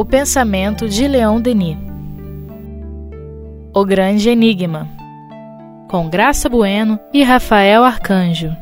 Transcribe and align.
O 0.00 0.04
pensamento 0.04 0.88
de 0.88 1.08
Leon 1.08 1.40
Denis. 1.40 1.76
O 3.74 3.84
Grande 3.84 4.28
Enigma. 4.28 4.88
Com 5.88 6.08
Graça 6.08 6.48
Bueno 6.48 7.00
e 7.12 7.24
Rafael 7.24 7.82
Arcanjo. 7.82 8.56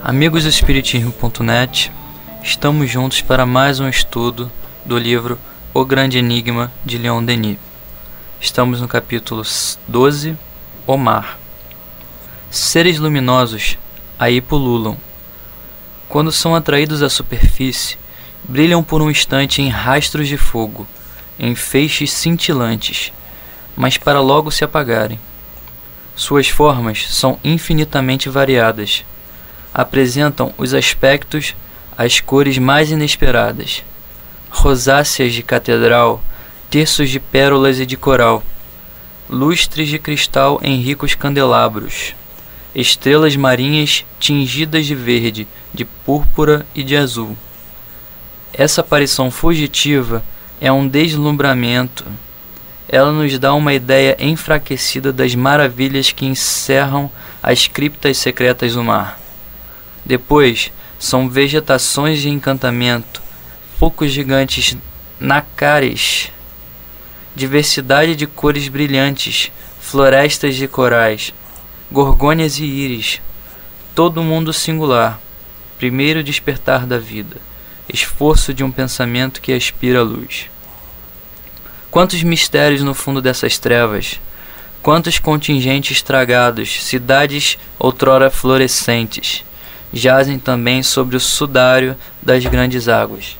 Amigos 0.00 0.44
do 0.44 0.48
Espiritismo.net, 0.48 1.90
estamos 2.44 2.88
juntos 2.88 3.20
para 3.20 3.44
mais 3.44 3.80
um 3.80 3.88
estudo 3.88 4.52
do 4.86 4.96
livro 4.96 5.36
O 5.74 5.84
Grande 5.84 6.18
Enigma 6.18 6.70
de 6.84 6.96
Leon 6.96 7.24
Denis. 7.24 7.58
Estamos 8.40 8.80
no 8.80 8.86
capítulo 8.86 9.42
12, 9.88 10.38
O 10.86 10.96
Mar. 10.96 11.40
Seres 12.52 13.00
luminosos 13.00 13.76
aí 14.16 14.40
pululam. 14.40 14.96
Quando 16.08 16.30
são 16.30 16.54
atraídos 16.54 17.02
à 17.02 17.08
superfície, 17.08 17.98
brilham 18.44 18.82
por 18.82 19.00
um 19.00 19.10
instante 19.10 19.62
em 19.62 19.68
rastros 19.68 20.28
de 20.28 20.36
fogo, 20.36 20.86
em 21.38 21.54
feixes 21.54 22.12
cintilantes, 22.12 23.12
mas 23.76 23.96
para 23.96 24.20
logo 24.20 24.50
se 24.50 24.64
apagarem. 24.64 25.18
Suas 26.14 26.48
formas 26.48 27.06
são 27.08 27.38
infinitamente 27.42 28.28
variadas. 28.28 29.04
Apresentam 29.72 30.52
os 30.58 30.74
aspectos, 30.74 31.54
as 31.96 32.20
cores 32.20 32.58
mais 32.58 32.90
inesperadas. 32.90 33.82
Rosáceas 34.50 35.32
de 35.32 35.42
catedral, 35.42 36.22
terços 36.68 37.08
de 37.08 37.18
pérolas 37.18 37.80
e 37.80 37.86
de 37.86 37.96
coral, 37.96 38.42
lustres 39.28 39.88
de 39.88 39.98
cristal 39.98 40.60
em 40.62 40.76
ricos 40.76 41.14
candelabros, 41.14 42.14
estrelas 42.74 43.34
marinhas 43.34 44.04
tingidas 44.20 44.84
de 44.84 44.94
verde, 44.94 45.48
de 45.72 45.86
púrpura 45.86 46.66
e 46.74 46.82
de 46.82 46.94
azul. 46.94 47.36
Essa 48.54 48.82
aparição 48.82 49.30
fugitiva 49.30 50.22
é 50.60 50.70
um 50.70 50.86
deslumbramento. 50.86 52.04
Ela 52.86 53.10
nos 53.10 53.38
dá 53.38 53.54
uma 53.54 53.72
ideia 53.72 54.14
enfraquecida 54.20 55.10
das 55.10 55.34
maravilhas 55.34 56.12
que 56.12 56.26
encerram 56.26 57.10
as 57.42 57.66
criptas 57.66 58.18
secretas 58.18 58.74
do 58.74 58.84
mar. 58.84 59.18
Depois, 60.04 60.70
são 60.98 61.30
vegetações 61.30 62.20
de 62.20 62.28
encantamento, 62.28 63.22
focos 63.78 64.12
gigantes 64.12 64.76
nacares, 65.18 66.30
diversidade 67.34 68.14
de 68.14 68.26
cores 68.26 68.68
brilhantes, 68.68 69.50
florestas 69.80 70.56
de 70.56 70.68
corais, 70.68 71.32
gorgônias 71.90 72.58
e 72.58 72.64
íris, 72.64 73.22
todo 73.94 74.22
mundo 74.22 74.52
singular, 74.52 75.18
primeiro 75.78 76.22
despertar 76.22 76.86
da 76.86 76.98
vida 76.98 77.51
esforço 77.92 78.54
de 78.54 78.64
um 78.64 78.70
pensamento 78.70 79.40
que 79.40 79.52
aspira 79.52 80.00
à 80.00 80.02
luz. 80.02 80.50
Quantos 81.90 82.22
mistérios 82.22 82.82
no 82.82 82.94
fundo 82.94 83.20
dessas 83.20 83.58
trevas, 83.58 84.18
quantos 84.82 85.18
contingentes 85.18 85.98
estragados, 85.98 86.84
cidades 86.84 87.58
outrora 87.78 88.30
florescentes, 88.30 89.44
jazem 89.92 90.38
também 90.38 90.82
sobre 90.82 91.16
o 91.16 91.20
sudário 91.20 91.96
das 92.20 92.44
grandes 92.46 92.88
águas. 92.88 93.36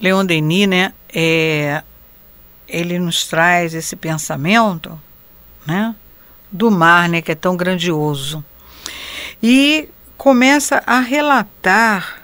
Leon 0.00 0.26
Denis, 0.26 0.68
né, 0.68 0.92
é, 1.14 1.82
ele 2.68 2.98
nos 2.98 3.26
traz 3.26 3.72
esse 3.72 3.94
pensamento, 3.94 5.00
né, 5.64 5.94
do 6.50 6.70
mar, 6.70 7.08
né, 7.08 7.22
que 7.22 7.32
é 7.32 7.34
tão 7.34 7.56
grandioso. 7.56 8.44
E 9.42 9.88
começa 10.16 10.82
a 10.86 10.98
relatar 10.98 12.15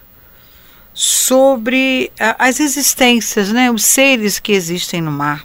sobre 0.94 2.12
as 2.38 2.60
existências, 2.60 3.50
né, 3.50 3.70
os 3.70 3.84
seres 3.84 4.38
que 4.38 4.52
existem 4.52 5.00
no 5.00 5.10
mar. 5.10 5.44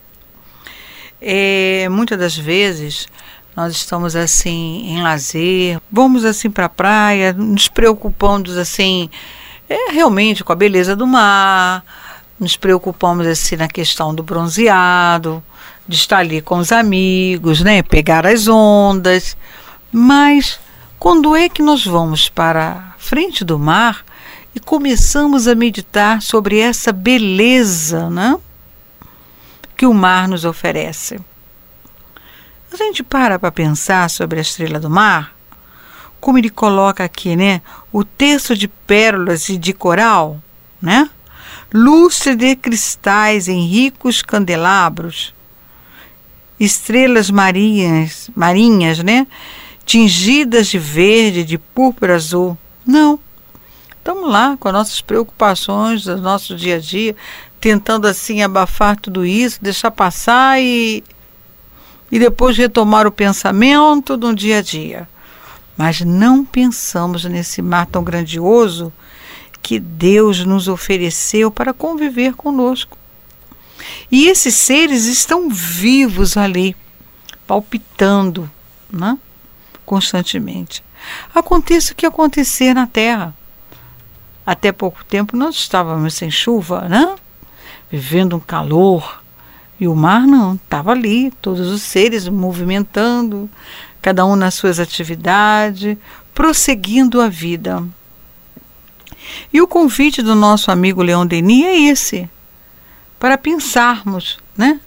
É, 1.22 1.88
muitas 1.90 2.20
das 2.20 2.38
vezes 2.38 3.08
nós 3.56 3.74
estamos 3.74 4.16
assim 4.16 4.86
em 4.88 5.02
lazer, 5.02 5.82
vamos 5.92 6.24
assim 6.24 6.50
para 6.52 6.66
a 6.66 6.70
praia, 6.70 7.34
nos 7.34 7.68
preocupando 7.68 8.58
assim 8.60 9.10
é, 9.68 9.92
realmente 9.92 10.44
com 10.44 10.54
a 10.54 10.56
beleza 10.56 10.96
do 10.96 11.08
mar, 11.08 11.84
nos 12.40 12.56
preocupamos 12.56 13.26
assim 13.26 13.56
na 13.56 13.68
questão 13.68 14.14
do 14.14 14.22
bronzeado, 14.22 15.44
de 15.88 15.96
estar 15.96 16.20
ali 16.20 16.42
com 16.42 16.58
os 16.60 16.72
amigos, 16.72 17.62
né, 17.62 17.82
pegar 17.82 18.28
as 18.28 18.48
ondas, 18.48 19.36
mas 19.92 20.60
quando 21.00 21.36
é 21.36 21.50
que 21.50 21.64
nós 21.64 21.84
vamos 21.84 22.30
para 22.30 22.94
frente 23.00 23.44
do 23.44 23.58
mar 23.58 24.06
e 24.58 24.60
começamos 24.60 25.48
a 25.48 25.54
meditar 25.54 26.20
sobre 26.20 26.58
essa 26.58 26.92
beleza 26.92 28.10
né, 28.10 28.36
que 29.78 29.86
o 29.86 29.94
mar 29.94 30.28
nos 30.28 30.46
oferece. 30.46 31.20
A 32.74 32.76
gente 32.76 33.04
para 33.04 33.38
para 33.38 33.52
pensar 33.52 34.10
sobre 34.10 34.40
a 34.40 34.42
estrela 34.42 34.80
do 34.80 34.90
mar, 34.90 35.36
como 36.20 36.40
ele 36.40 36.50
coloca 36.50 37.04
aqui, 37.04 37.36
né, 37.36 37.62
o 37.94 38.04
texto 38.04 38.58
de 38.58 38.68
pérolas 38.68 39.48
e 39.48 39.60
de 39.60 39.74
coral, 39.74 40.42
né, 40.82 41.08
lustre 41.72 42.36
de 42.36 42.56
cristais 42.56 43.48
em 43.48 43.64
ricos 43.68 44.24
candelabros, 44.24 45.36
estrelas 46.60 47.30
marinhas, 47.30 48.32
marinhas, 48.36 49.04
né, 49.04 49.28
tingidas 49.86 50.66
de 50.66 50.80
verde, 50.80 51.44
de 51.44 51.60
púrpura 51.60 52.16
azul. 52.16 52.58
Não, 52.84 53.20
Estamos 54.08 54.32
lá 54.32 54.56
com 54.58 54.70
as 54.70 54.74
nossas 54.74 55.02
preocupações 55.02 56.06
do 56.06 56.16
nosso 56.16 56.56
dia 56.56 56.78
a 56.78 56.80
dia, 56.80 57.14
tentando 57.60 58.08
assim 58.08 58.42
abafar 58.42 58.98
tudo 58.98 59.26
isso, 59.26 59.62
deixar 59.62 59.92
passar 59.92 60.62
e, 60.62 61.04
e 62.10 62.18
depois 62.18 62.56
retomar 62.56 63.06
o 63.06 63.12
pensamento 63.12 64.16
do 64.16 64.34
dia 64.34 64.60
a 64.60 64.62
dia. 64.62 65.10
Mas 65.76 66.00
não 66.00 66.46
pensamos 66.46 67.26
nesse 67.26 67.62
mar 67.62 67.86
tão 67.86 68.02
grandioso 68.02 68.94
que 69.62 69.78
Deus 69.78 70.46
nos 70.46 70.70
ofereceu 70.70 71.52
para 71.52 71.74
conviver 71.74 72.34
conosco. 72.34 72.98
E 74.10 74.28
esses 74.28 74.56
seres 74.56 75.04
estão 75.04 75.50
vivos 75.50 76.38
ali, 76.38 76.78
palpitando 77.46 78.50
né? 78.90 79.18
constantemente. 79.86 80.82
Aconteça 81.36 81.92
o 81.92 81.96
que 81.96 82.06
acontecer 82.06 82.74
na 82.74 82.88
Terra. 82.88 83.36
Até 84.48 84.72
pouco 84.72 85.04
tempo 85.04 85.36
nós 85.36 85.56
estávamos 85.56 86.14
sem 86.14 86.32
chuva, 86.32 86.88
né? 86.88 87.18
Vivendo 87.92 88.38
um 88.38 88.40
calor. 88.40 89.22
E 89.78 89.90
o 89.90 89.94
mar 89.94 90.26
não, 90.26 90.56
estava 90.56 90.92
ali, 90.92 91.32
todos 91.42 91.68
os 91.68 91.82
seres 91.82 92.30
movimentando, 92.30 93.50
cada 94.02 94.26
um 94.26 94.38
nas 94.38 94.54
suas 94.54 94.80
atividades, 94.80 95.98
prosseguindo 96.34 97.20
a 97.20 97.28
vida. 97.28 97.84
E 99.52 99.62
o 99.62 99.68
convite 99.68 100.22
do 100.22 100.34
nosso 100.34 100.72
amigo 100.72 101.04
Leão 101.04 101.28
Denis 101.28 101.66
é 101.66 101.78
esse, 101.82 102.30
para 103.20 103.38
pensarmos, 103.38 104.40
né? 104.58 104.80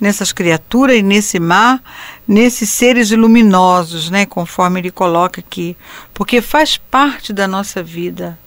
Nessas 0.00 0.32
criaturas 0.32 0.96
e 0.96 1.02
nesse 1.02 1.38
mar, 1.38 1.82
nesses 2.26 2.70
seres 2.70 3.10
luminosos, 3.10 4.08
né? 4.08 4.24
Conforme 4.24 4.80
ele 4.80 4.90
coloca 4.90 5.38
aqui, 5.38 5.76
porque 6.14 6.40
faz 6.40 6.78
parte 6.78 7.30
da 7.30 7.46
nossa 7.46 7.82
vida 7.82 8.38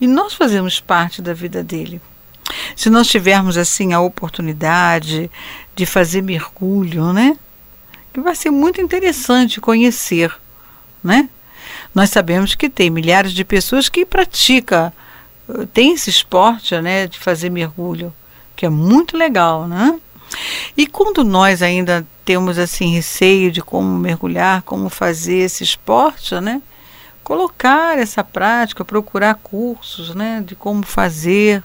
e 0.00 0.06
nós 0.06 0.34
fazemos 0.34 0.80
parte 0.80 1.20
da 1.20 1.34
vida 1.34 1.62
dele. 1.62 2.00
Se 2.76 2.88
nós 2.88 3.08
tivermos 3.08 3.56
assim 3.56 3.92
a 3.92 4.00
oportunidade 4.00 5.30
de 5.74 5.86
fazer 5.86 6.22
mergulho, 6.22 7.12
né? 7.12 7.36
Que 8.12 8.20
vai 8.20 8.34
ser 8.34 8.50
muito 8.50 8.80
interessante 8.80 9.60
conhecer, 9.60 10.34
né? 11.02 11.28
Nós 11.94 12.10
sabemos 12.10 12.54
que 12.54 12.68
tem 12.68 12.90
milhares 12.90 13.32
de 13.32 13.44
pessoas 13.44 13.88
que 13.88 14.04
praticam, 14.04 14.92
eh, 15.48 15.66
tem 15.72 15.92
esse 15.92 16.10
esporte, 16.10 16.78
né, 16.80 17.06
de 17.06 17.18
fazer 17.18 17.50
mergulho, 17.50 18.12
que 18.56 18.66
é 18.66 18.68
muito 18.68 19.16
legal, 19.16 19.66
né? 19.66 19.98
E 20.76 20.86
quando 20.86 21.24
nós 21.24 21.62
ainda 21.62 22.06
temos 22.24 22.58
assim 22.58 22.92
receio 22.92 23.50
de 23.50 23.62
como 23.62 23.98
mergulhar, 23.98 24.62
como 24.62 24.88
fazer 24.88 25.38
esse 25.38 25.64
esporte, 25.64 26.34
né? 26.40 26.60
Colocar 27.28 27.98
essa 27.98 28.24
prática, 28.24 28.82
procurar 28.82 29.34
cursos 29.34 30.14
né, 30.14 30.42
de 30.46 30.56
como 30.56 30.82
fazer, 30.82 31.62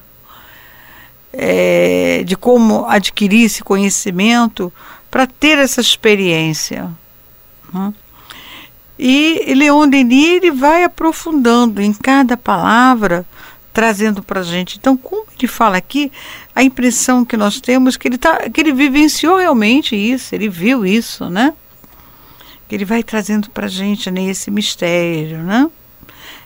é, 1.32 2.22
de 2.26 2.36
como 2.36 2.86
adquirir 2.86 3.46
esse 3.46 3.64
conhecimento 3.64 4.74
para 5.10 5.26
ter 5.26 5.58
essa 5.58 5.80
experiência. 5.80 6.92
Né? 7.74 7.94
E 9.00 9.54
Leon 9.56 9.88
Denis 9.88 10.44
ele 10.44 10.52
vai 10.52 10.84
aprofundando 10.84 11.82
em 11.82 11.94
cada 11.94 12.36
palavra, 12.36 13.26
trazendo 13.72 14.22
para 14.22 14.42
a 14.42 14.44
gente. 14.44 14.78
Então, 14.78 14.98
como 14.98 15.26
ele 15.40 15.48
fala 15.48 15.78
aqui, 15.78 16.12
a 16.54 16.62
impressão 16.62 17.24
que 17.24 17.38
nós 17.38 17.62
temos 17.62 17.96
que 17.96 18.10
ele, 18.10 18.18
tá, 18.18 18.50
que 18.50 18.60
ele 18.60 18.74
vivenciou 18.74 19.38
realmente 19.38 19.96
isso, 19.96 20.36
ele 20.36 20.50
viu 20.50 20.86
isso, 20.86 21.30
né? 21.30 21.54
Ele 22.74 22.86
vai 22.86 23.04
trazendo 23.04 23.50
para 23.50 23.66
a 23.66 23.70
gente 23.70 24.10
né, 24.10 24.24
esse 24.24 24.50
mistério, 24.50 25.40
né? 25.40 25.70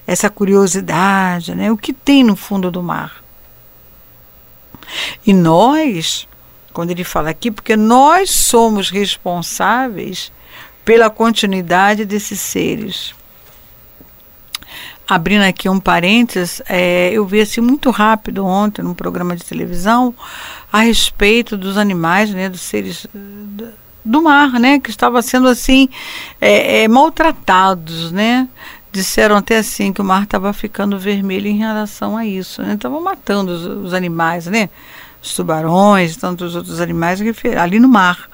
essa 0.06 0.30
curiosidade, 0.30 1.54
né? 1.54 1.72
o 1.72 1.78
que 1.78 1.92
tem 1.92 2.24
no 2.24 2.36
fundo 2.36 2.72
do 2.72 2.82
mar. 2.82 3.24
E 5.26 5.34
nós, 5.34 6.28
quando 6.72 6.92
ele 6.92 7.04
fala 7.04 7.30
aqui, 7.30 7.52
porque 7.52 7.76
nós 7.76 8.30
somos 8.30 8.90
responsáveis 8.90 10.32
pela 10.86 11.10
continuidade 11.10 12.06
desses 12.06 12.40
seres. 12.40 13.14
Abrindo 15.06 15.44
aqui 15.44 15.68
um 15.68 15.80
parênteses, 15.80 16.62
é, 16.68 17.12
eu 17.12 17.26
vi 17.26 17.42
assim 17.42 17.60
muito 17.60 17.90
rápido 17.92 18.46
ontem 18.46 18.82
num 18.82 18.94
programa 18.94 19.36
de 19.36 19.44
televisão 19.44 20.16
a 20.72 20.80
respeito 20.80 21.58
dos 21.58 21.78
animais, 21.78 22.30
né, 22.30 22.50
dos 22.50 22.62
seres 22.62 23.06
do 24.08 24.22
mar, 24.22 24.54
né, 24.60 24.80
que 24.80 24.90
estavam 24.90 25.22
sendo 25.22 25.48
assim 25.48 25.90
é, 26.40 26.84
é, 26.84 26.88
maltratados, 26.88 28.12
né. 28.12 28.48
Disseram 28.92 29.36
até 29.36 29.58
assim 29.58 29.92
que 29.94 30.02
o 30.02 30.04
mar 30.04 30.24
estava 30.24 30.52
ficando 30.54 30.98
vermelho 30.98 31.48
em 31.48 31.58
relação 31.58 32.18
a 32.18 32.26
isso, 32.26 32.62
né, 32.62 32.74
estavam 32.74 33.02
matando 33.02 33.52
os, 33.52 33.66
os, 33.88 33.94
animais, 33.94 34.48
né, 34.48 34.70
os 35.22 35.36
tubarões, 35.36 36.16
tantos 36.16 36.56
outros 36.56 36.80
animais 36.80 37.22
ali 37.60 37.80
no 37.80 37.88
mar. 37.88 38.30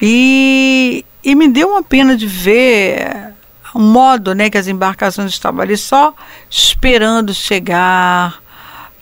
E, 0.00 1.04
e 1.24 1.34
me 1.34 1.48
deu 1.48 1.70
uma 1.70 1.82
pena 1.82 2.16
de 2.16 2.26
ver 2.26 3.34
o 3.74 3.78
modo, 3.78 4.34
né, 4.34 4.50
que 4.50 4.58
as 4.58 4.66
embarcações 4.66 5.30
estavam 5.30 5.60
ali 5.60 5.76
só 5.76 6.12
esperando 6.50 7.32
chegar 7.32 8.42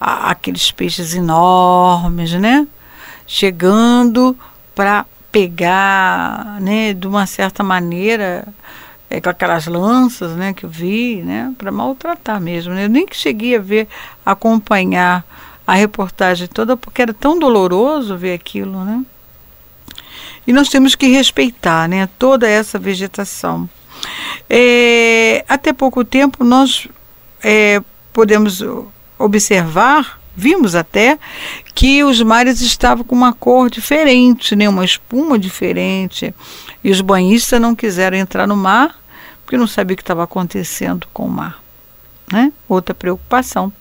a, 0.01 0.31
aqueles 0.31 0.71
peixes 0.71 1.15
enormes, 1.15 2.33
né, 2.33 2.67
chegando 3.27 4.37
para 4.75 5.07
pegar, 5.37 6.59
né, 6.63 6.95
de 6.95 7.07
uma 7.07 7.27
certa 7.27 7.63
maneira, 7.63 8.49
é, 9.11 9.21
com 9.21 9.29
aquelas 9.29 9.67
lanças, 9.67 10.33
né, 10.33 10.55
que 10.55 10.65
eu 10.65 10.71
vi, 10.71 11.17
né, 11.17 11.53
para 11.59 11.71
maltratar 11.71 12.41
mesmo. 12.41 12.73
Né? 12.73 12.87
Eu 12.87 12.89
nem 12.89 13.05
que 13.05 13.15
cheguei 13.15 13.55
a 13.55 13.61
ver, 13.61 13.87
acompanhar 14.25 15.23
a 15.67 15.75
reportagem 15.75 16.49
toda, 16.49 16.75
porque 16.75 17.03
era 17.03 17.13
tão 17.13 17.39
doloroso 17.39 18.17
ver 18.17 18.33
aquilo, 18.33 18.83
né. 18.83 19.05
E 20.47 20.55
nós 20.55 20.71
temos 20.71 20.95
que 20.95 21.07
respeitar, 21.09 21.87
né, 21.87 22.09
toda 22.19 22.49
essa 22.49 22.79
vegetação. 22.79 23.69
É, 24.49 25.45
até 25.47 25.71
pouco 25.71 26.03
tempo 26.03 26.45
nós 26.45 26.89
é, 27.45 27.83
podemos 28.11 28.65
observar 29.19 30.19
vimos 30.37 30.75
até 30.75 31.19
que 31.75 32.05
os 32.05 32.21
mares 32.23 32.61
estavam 32.61 33.05
com 33.05 33.15
uma 33.15 33.33
cor 33.33 33.71
diferente, 33.71 34.55
né, 34.55 34.69
uma 34.69 34.85
espuma 34.85 35.39
diferente. 35.39 36.35
E 36.85 36.91
os 36.91 37.01
banhistas 37.01 37.61
não 37.61 37.75
quiseram 37.75 38.17
entrar 38.17 38.47
no 38.47 38.57
mar 38.57 38.97
porque 39.47 39.57
não 39.57 39.67
sabiam 39.67 39.95
o 39.95 39.97
que 39.97 40.03
estava 40.03 40.25
acontecendo 40.25 41.07
com 41.13 41.25
o 41.25 41.31
mar. 41.31 41.63
Né? 42.31 42.53
Outra 42.69 42.93
preocupação. 42.93 43.73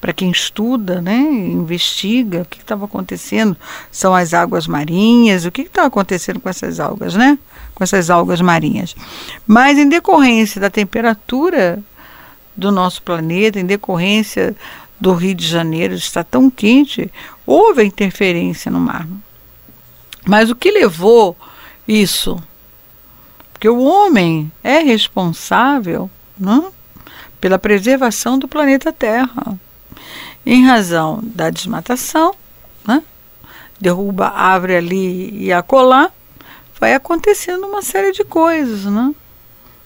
Para 0.00 0.12
quem 0.12 0.30
estuda, 0.30 1.02
né, 1.02 1.16
investiga 1.16 2.42
o 2.42 2.44
que 2.44 2.58
estava 2.58 2.84
acontecendo, 2.84 3.56
são 3.90 4.14
as 4.14 4.32
águas 4.32 4.66
marinhas, 4.66 5.44
o 5.44 5.50
que 5.50 5.62
estava 5.62 5.88
acontecendo 5.88 6.40
com 6.40 6.48
essas 6.48 6.78
algas, 6.78 7.14
né? 7.14 7.38
Com 7.74 7.82
essas 7.82 8.08
algas 8.08 8.40
marinhas. 8.40 8.94
Mas 9.46 9.78
em 9.78 9.88
decorrência 9.88 10.60
da 10.60 10.70
temperatura 10.70 11.82
do 12.56 12.70
nosso 12.70 13.02
planeta, 13.02 13.58
em 13.58 13.66
decorrência 13.66 14.54
do 15.00 15.12
Rio 15.14 15.34
de 15.34 15.46
Janeiro 15.46 15.94
está 15.94 16.24
tão 16.24 16.50
quente, 16.50 17.12
houve 17.46 17.84
interferência 17.84 18.70
no 18.70 18.80
mar. 18.80 19.06
Mas 20.24 20.50
o 20.50 20.56
que 20.56 20.70
levou 20.70 21.36
isso? 21.86 22.42
Porque 23.52 23.68
o 23.68 23.82
homem 23.82 24.50
é 24.62 24.80
responsável 24.80 26.10
né, 26.38 26.62
pela 27.40 27.58
preservação 27.58 28.38
do 28.38 28.48
planeta 28.48 28.92
Terra. 28.92 29.58
Em 30.44 30.64
razão 30.64 31.20
da 31.22 31.50
desmatação, 31.50 32.34
né, 32.86 33.02
derruba 33.80 34.28
árvore 34.28 34.76
ali 34.76 35.44
e 35.44 35.52
acolá, 35.52 36.10
vai 36.78 36.94
acontecendo 36.94 37.66
uma 37.66 37.82
série 37.82 38.12
de 38.12 38.24
coisas 38.24 38.84
né, 38.84 39.14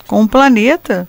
com 0.06 0.22
o 0.22 0.28
planeta. 0.28 1.08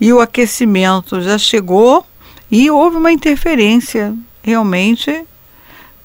E 0.00 0.12
o 0.12 0.20
aquecimento 0.20 1.20
já 1.22 1.38
chegou 1.38 2.06
e 2.54 2.70
houve 2.70 2.96
uma 2.98 3.10
interferência 3.10 4.14
realmente 4.40 5.24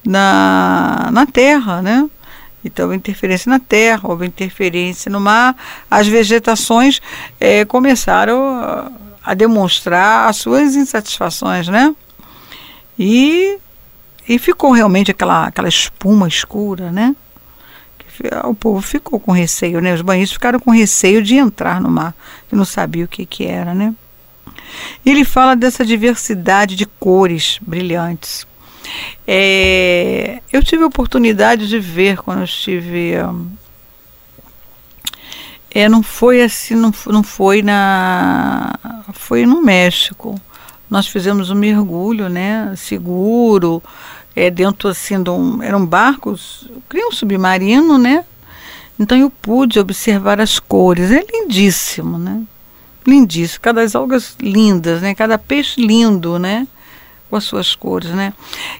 na, 0.04 1.08
na 1.12 1.24
Terra, 1.24 1.80
né? 1.80 2.10
Então, 2.64 2.92
interferência 2.92 3.48
na 3.48 3.60
terra, 3.60 4.00
houve 4.02 4.26
interferência 4.26 5.10
no 5.10 5.20
mar, 5.20 5.56
as 5.88 6.08
vegetações 6.08 7.00
é, 7.38 7.64
começaram 7.64 8.90
a, 9.24 9.32
demonstrar 9.32 10.28
as 10.28 10.38
suas 10.38 10.74
insatisfações, 10.74 11.68
né? 11.68 11.94
E, 12.98 13.56
e 14.28 14.38
ficou 14.38 14.72
realmente 14.72 15.12
aquela, 15.12 15.46
aquela 15.46 15.68
espuma 15.68 16.26
escura, 16.26 16.90
né? 16.90 17.14
o 18.44 18.54
povo 18.54 18.82
ficou 18.82 19.18
com 19.18 19.32
receio, 19.32 19.80
né? 19.80 19.94
Os 19.94 20.02
banhistas 20.02 20.34
ficaram 20.34 20.60
com 20.60 20.70
receio 20.70 21.22
de 21.22 21.36
entrar 21.36 21.80
no 21.80 21.88
mar, 21.88 22.14
que 22.48 22.56
não 22.56 22.66
sabia 22.66 23.06
o 23.06 23.08
que, 23.08 23.24
que 23.24 23.46
era, 23.46 23.72
né? 23.72 23.94
Ele 25.04 25.24
fala 25.24 25.54
dessa 25.54 25.84
diversidade 25.84 26.76
de 26.76 26.86
cores 26.86 27.58
brilhantes. 27.60 28.46
É, 29.26 30.40
eu 30.52 30.62
tive 30.62 30.82
a 30.82 30.86
oportunidade 30.86 31.68
de 31.68 31.78
ver 31.78 32.18
quando 32.18 32.38
eu 32.38 32.44
estive. 32.44 33.12
É, 35.70 35.88
não 35.88 36.02
foi 36.02 36.42
assim, 36.42 36.74
não, 36.74 36.92
não 37.06 37.22
foi 37.22 37.62
na. 37.62 38.74
Foi 39.12 39.46
no 39.46 39.62
México. 39.62 40.40
Nós 40.88 41.06
fizemos 41.06 41.50
um 41.50 41.54
mergulho, 41.54 42.28
né? 42.28 42.74
Seguro, 42.76 43.80
é, 44.34 44.50
dentro 44.50 44.88
assim 44.88 45.22
de 45.22 45.30
um. 45.30 45.62
Eram 45.62 45.86
barcos, 45.86 46.68
cria 46.88 47.06
um 47.06 47.12
submarino, 47.12 47.96
né? 47.96 48.24
Então 48.98 49.16
eu 49.16 49.30
pude 49.30 49.78
observar 49.78 50.40
as 50.40 50.58
cores. 50.58 51.12
É 51.12 51.24
lindíssimo, 51.24 52.18
né? 52.18 52.42
Lindíssimo, 53.06 53.60
cada 53.60 53.86
algas 53.94 54.36
lindas, 54.40 55.02
né? 55.02 55.14
Cada 55.14 55.38
peixe 55.38 55.80
lindo, 55.80 56.38
né? 56.38 56.66
Com 57.28 57.36
as 57.36 57.44
suas 57.44 57.74
cores, 57.74 58.10
né? 58.10 58.32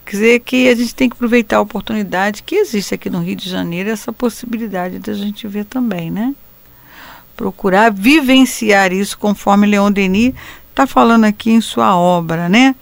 Quer 0.05 0.11
dizer 0.11 0.40
que 0.40 0.69
a 0.69 0.75
gente 0.75 0.94
tem 0.94 1.08
que 1.08 1.14
aproveitar 1.14 1.58
a 1.58 1.61
oportunidade 1.61 2.43
que 2.43 2.56
existe 2.56 2.94
aqui 2.94 3.08
no 3.08 3.20
Rio 3.20 3.37
de 3.37 3.49
Janeiro, 3.49 3.90
essa 3.90 4.12
possibilidade 4.12 4.99
da 4.99 5.14
gente 5.14 5.46
ver 5.46 5.64
também, 5.64 6.11
né? 6.11 6.34
Procurar 7.37 7.93
vivenciar 7.93 8.93
isso 8.93 9.17
conforme 9.17 9.67
Leon 9.67 9.90
Denis 9.90 10.34
está 10.69 10.87
falando 10.87 11.25
aqui 11.25 11.50
em 11.50 11.61
sua 11.61 11.96
obra, 11.96 12.49
né? 12.49 12.75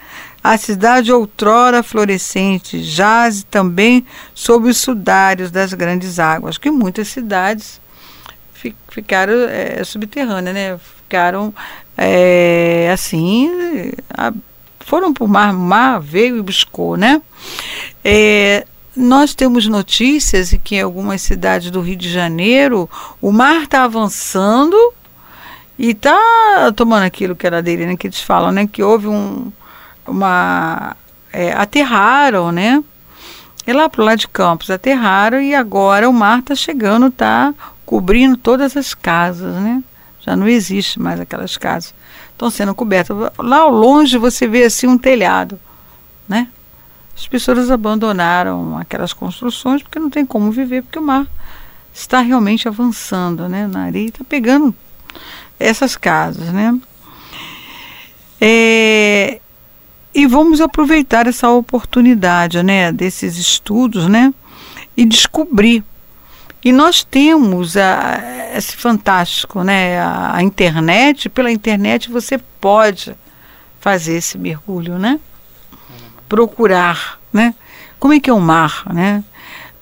A 0.43 0.56
cidade 0.56 1.12
outrora 1.12 1.82
florescente 1.82 2.82
jaz 2.82 3.44
também 3.51 4.06
sob 4.34 4.69
os 4.69 4.79
sudários 4.79 5.51
das 5.51 5.74
grandes 5.74 6.19
águas, 6.19 6.56
que 6.56 6.70
muitas 6.70 7.08
cidades 7.08 7.81
ficaram 8.89 9.34
é, 9.48 9.82
subterrâneas, 9.84 10.55
né? 10.55 10.81
Ficaram 11.08 11.55
é, 11.96 12.91
assim, 12.93 13.50
a, 14.10 14.31
foram 14.81 15.12
o 15.19 15.27
mar, 15.27 15.55
mar 15.55 15.98
veio 15.98 16.36
e 16.36 16.43
buscou, 16.43 16.98
né? 16.98 17.22
É, 18.05 18.67
nós 18.94 19.34
temos 19.34 19.67
notícias 19.67 20.55
que 20.62 20.77
em 20.77 20.82
algumas 20.82 21.22
cidades 21.22 21.70
do 21.70 21.81
Rio 21.81 21.96
de 21.96 22.10
Janeiro 22.10 22.88
o 23.22 23.32
mar 23.32 23.62
está 23.62 23.84
avançando 23.84 24.77
e 25.79 25.91
está 25.91 26.72
tomando 26.77 27.05
aquilo 27.05 27.34
que 27.34 27.46
era 27.46 27.62
dele, 27.62 27.86
né? 27.86 27.96
Que 27.96 28.08
eles 28.08 28.20
falam, 28.20 28.53
né? 28.53 28.69
Que 28.70 28.82
houve 28.82 29.08
um, 29.08 29.50
uma 30.06 30.94
é, 31.32 31.53
aterraram, 31.53 32.53
né? 32.53 32.82
E 33.67 33.72
lá 33.72 33.88
para 33.88 34.03
o 34.03 34.05
lado 34.05 34.19
de 34.19 34.29
Campos 34.29 34.70
aterraram 34.70 35.41
e 35.41 35.55
agora 35.55 36.08
o 36.08 36.12
mar 36.12 36.41
está 36.41 36.55
chegando, 36.55 37.06
está 37.06 37.55
cobrindo 37.86 38.36
todas 38.36 38.77
as 38.77 38.94
casas, 38.94 39.55
né? 39.55 39.82
Já 40.20 40.37
não 40.37 40.48
existe 40.48 41.01
mais 41.01 41.20
aquelas 41.20 41.56
casas. 41.56 41.94
Estão 42.31 42.51
sendo 42.51 42.75
cobertas. 42.75 43.17
Lá 43.39 43.58
ao 43.58 43.70
longe 43.70 44.19
você 44.19 44.46
vê 44.46 44.65
assim 44.65 44.87
um 44.87 44.98
telhado, 44.98 45.58
né? 46.29 46.48
As 47.17 47.27
pessoas 47.27 47.70
abandonaram 47.70 48.79
aquelas 48.79 49.13
construções 49.13 49.82
porque 49.82 49.98
não 49.98 50.08
tem 50.08 50.25
como 50.25 50.53
viver, 50.53 50.82
porque 50.82 50.98
o 50.98 51.03
mar 51.03 51.27
está 51.93 52.20
realmente 52.20 52.69
avançando, 52.69 53.48
né? 53.48 53.67
Na 53.67 53.84
areia 53.84 54.08
está 54.08 54.25
pegando 54.25 54.75
essas 55.58 55.96
casas, 55.96 56.53
né? 56.53 56.79
É, 58.41 59.41
e 60.15 60.27
vamos 60.27 60.60
aproveitar 60.60 61.27
essa 61.27 61.51
oportunidade, 61.51 62.63
né? 62.63 62.93
Desses 62.93 63.37
estudos, 63.37 64.08
né? 64.08 64.32
E 64.96 65.05
descobrir 65.05 65.84
e 66.65 66.72
nós 66.72 67.05
temos 67.05 67.77
a, 67.77 68.53
esse 68.55 68.77
fantástico, 68.77 69.62
né? 69.62 70.00
A, 70.00 70.36
a, 70.36 70.43
internet, 70.43 71.29
pela 71.29 71.50
internet 71.50 72.10
você 72.10 72.38
pode 72.60 73.15
fazer 73.81 74.15
esse 74.15 74.36
mergulho, 74.36 74.98
né? 74.98 75.20
Procurar, 76.29 77.19
né? 77.32 77.55
Como 77.98 78.15
é 78.15 78.20
que 78.20 78.29
é 78.29 78.32
o 78.32 78.41
mar, 78.41 78.82
né? 78.93 79.22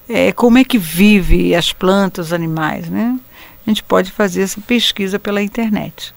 É, 0.08 0.32
como 0.32 0.58
é 0.58 0.64
que 0.64 0.78
vive 0.78 1.54
as 1.54 1.72
plantas, 1.72 2.26
os 2.26 2.32
animais, 2.32 2.88
né? 2.88 3.18
A 3.66 3.70
gente 3.70 3.82
pode 3.82 4.12
fazer 4.12 4.42
essa 4.42 4.60
pesquisa 4.60 5.18
pela 5.18 5.42
internet. 5.42 6.14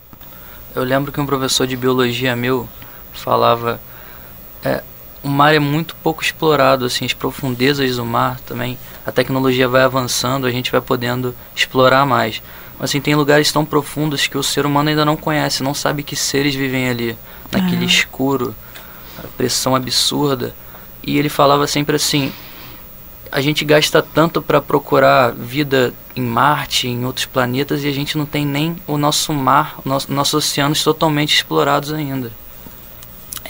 Eu 0.75 0.83
lembro 0.83 1.11
que 1.11 1.19
um 1.19 1.25
professor 1.25 1.65
de 1.65 1.75
biologia 1.75 2.35
meu 2.35 2.69
falava 3.11 3.81
é, 4.63 4.83
o 5.23 5.27
mar 5.27 5.53
é 5.53 5.59
muito 5.59 5.95
pouco 5.97 6.23
explorado, 6.23 6.85
assim, 6.85 7.05
as 7.05 7.13
profundezas 7.13 7.95
do 7.95 8.05
mar 8.05 8.39
também. 8.41 8.77
A 9.09 9.11
tecnologia 9.11 9.67
vai 9.67 9.81
avançando, 9.81 10.45
a 10.45 10.51
gente 10.51 10.71
vai 10.71 10.79
podendo 10.79 11.33
explorar 11.55 12.05
mais. 12.05 12.43
Mas 12.77 12.91
assim, 12.91 13.01
tem 13.01 13.15
lugares 13.15 13.51
tão 13.51 13.65
profundos 13.65 14.27
que 14.27 14.37
o 14.37 14.43
ser 14.43 14.67
humano 14.67 14.89
ainda 14.89 15.03
não 15.03 15.17
conhece, 15.17 15.63
não 15.63 15.73
sabe 15.73 16.03
que 16.03 16.15
seres 16.15 16.53
vivem 16.53 16.87
ali, 16.87 17.17
naquele 17.51 17.81
uhum. 17.81 17.87
escuro, 17.87 18.55
a 19.17 19.27
pressão 19.35 19.75
absurda. 19.75 20.53
E 21.01 21.17
ele 21.17 21.27
falava 21.27 21.65
sempre 21.65 21.95
assim: 21.95 22.31
a 23.31 23.41
gente 23.41 23.65
gasta 23.65 23.99
tanto 23.99 24.43
para 24.43 24.61
procurar 24.61 25.31
vida 25.31 25.91
em 26.15 26.21
Marte, 26.21 26.87
em 26.87 27.03
outros 27.03 27.25
planetas, 27.25 27.83
e 27.83 27.87
a 27.87 27.91
gente 27.91 28.15
não 28.15 28.27
tem 28.27 28.45
nem 28.45 28.75
o 28.85 28.95
nosso 28.95 29.33
mar, 29.33 29.79
nosso, 29.83 30.13
nossos 30.13 30.35
oceanos 30.35 30.83
totalmente 30.83 31.33
explorados 31.33 31.91
ainda. 31.91 32.31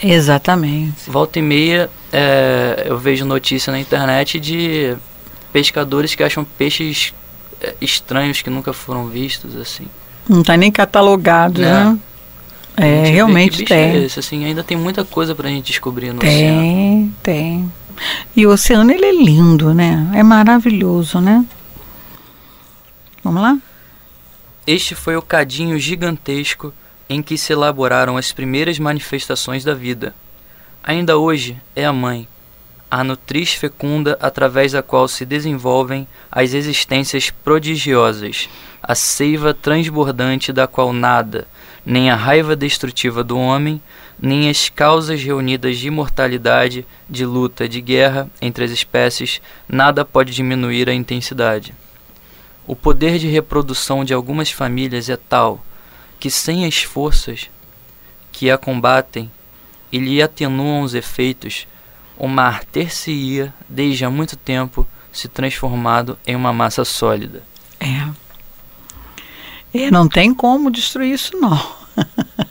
Exatamente. 0.02 1.10
Volta 1.10 1.38
e 1.38 1.42
meia 1.42 1.90
é, 2.14 2.86
eu 2.86 2.98
vejo 2.98 3.26
notícia 3.26 3.72
na 3.72 3.80
internet 3.80 4.40
de 4.40 4.96
pescadores 5.52 6.16
que 6.16 6.24
acham 6.24 6.44
peixes 6.44 7.14
é, 7.62 7.76
estranhos 7.82 8.42
que 8.42 8.50
nunca 8.50 8.74
foram 8.74 9.08
vistos, 9.08 9.56
assim. 9.56 9.88
Não 10.28 10.42
está 10.42 10.56
nem 10.56 10.72
catalogado, 10.72 11.62
é. 11.62 11.66
né? 11.66 12.00
É, 12.78 13.10
realmente 13.10 13.66
tem. 13.66 13.78
É 13.78 13.98
esse, 14.06 14.20
assim, 14.20 14.46
ainda 14.46 14.64
tem 14.64 14.78
muita 14.78 15.04
coisa 15.04 15.36
para 15.36 15.48
a 15.48 15.52
gente 15.52 15.66
descobrir 15.66 16.14
no 16.14 16.20
tem, 16.20 16.30
oceano. 16.30 16.62
Tem, 16.62 17.16
tem. 17.24 17.72
E 18.36 18.48
o 18.48 18.52
oceano 18.52 18.92
ele 18.92 19.06
é 19.06 19.12
lindo, 19.12 19.74
né? 19.74 20.10
É 20.16 20.24
maravilhoso, 20.24 21.20
né? 21.20 21.46
Vamos 23.22 23.42
lá? 23.42 23.58
Este 24.66 24.96
foi 24.96 25.18
o 25.18 25.22
cadinho 25.22 25.78
gigantesco 25.78 26.74
em 27.10 27.22
que 27.22 27.38
se 27.38 27.52
elaboraram 27.52 28.16
as 28.16 28.32
primeiras 28.32 28.80
manifestações 28.80 29.64
da 29.64 29.74
vida. 29.74 30.16
Ainda 30.84 31.18
hoje 31.18 31.58
é 31.76 31.86
a 31.86 31.92
mãe, 31.92 32.28
a 32.90 33.04
nutriz 33.04 33.54
fecunda 33.54 34.18
através 34.20 34.72
da 34.72 34.82
qual 34.82 35.08
se 35.08 35.26
desenvolvem 35.26 36.08
as 36.32 36.54
existências 36.54 37.30
prodigiosas, 37.30 38.50
a 38.82 38.96
seiva 38.96 39.54
transbordante 39.54 40.52
da 40.52 40.66
qual 40.66 40.92
nada, 40.92 41.48
nem 41.86 42.10
a 42.10 42.16
raiva 42.16 42.56
destrutiva 42.56 43.24
do 43.24 43.38
homem, 43.38 43.82
nem 44.22 44.50
as 44.50 44.70
causas 44.70 45.24
reunidas 45.24 45.78
de 45.78 45.88
imortalidade, 45.88 46.86
de 47.10 47.26
luta, 47.26 47.70
de 47.70 47.80
guerra 47.80 48.30
entre 48.42 48.66
as 48.66 48.72
espécies, 48.72 49.42
nada 49.68 50.04
pode 50.04 50.34
diminuir 50.34 50.90
a 50.90 50.94
intensidade. 50.94 51.74
O 52.68 52.76
poder 52.76 53.18
de 53.18 53.28
reprodução 53.28 54.04
de 54.04 54.14
algumas 54.14 54.52
famílias 54.52 55.10
é 55.10 55.18
tal 55.18 55.64
que, 56.20 56.30
sem 56.30 56.66
as 56.66 56.84
forças 56.84 57.50
que 58.32 58.52
a 58.52 58.58
combatem 58.58 59.32
e 59.92 59.98
lhe 59.98 60.22
atenuam 60.22 60.82
os 60.82 60.94
efeitos, 60.94 61.66
o 62.20 62.28
mar 62.28 62.66
ter-se-ia, 62.66 63.54
desde 63.68 64.04
há 64.04 64.10
muito 64.10 64.36
tempo, 64.36 64.86
se 65.12 65.28
transformado 65.28 66.20
em 66.28 66.36
uma 66.36 66.52
massa 66.52 66.84
sólida. 66.84 67.42
É. 67.80 68.08
E 69.74 69.90
não 69.90 70.08
tem 70.08 70.34
como 70.34 70.70
destruir 70.70 71.14
isso, 71.14 71.38
não. 71.38 71.58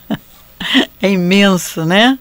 é 1.01 1.09
imenso, 1.09 1.85
né? 1.85 2.17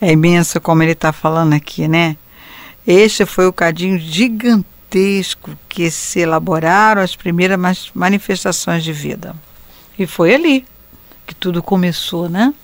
É 0.00 0.12
imenso 0.12 0.60
como 0.60 0.82
ele 0.82 0.92
está 0.92 1.12
falando 1.12 1.54
aqui, 1.54 1.88
né? 1.88 2.16
Este 2.86 3.26
foi 3.26 3.46
o 3.46 3.52
cadinho 3.52 3.98
gigantesco 3.98 5.50
que 5.68 5.90
se 5.90 6.20
elaboraram 6.20 7.02
as 7.02 7.16
primeiras 7.16 7.90
manifestações 7.92 8.84
de 8.84 8.92
vida. 8.92 9.34
E 9.98 10.06
foi 10.06 10.34
ali 10.34 10.64
que 11.26 11.34
tudo 11.34 11.62
começou, 11.62 12.28
né? 12.28 12.54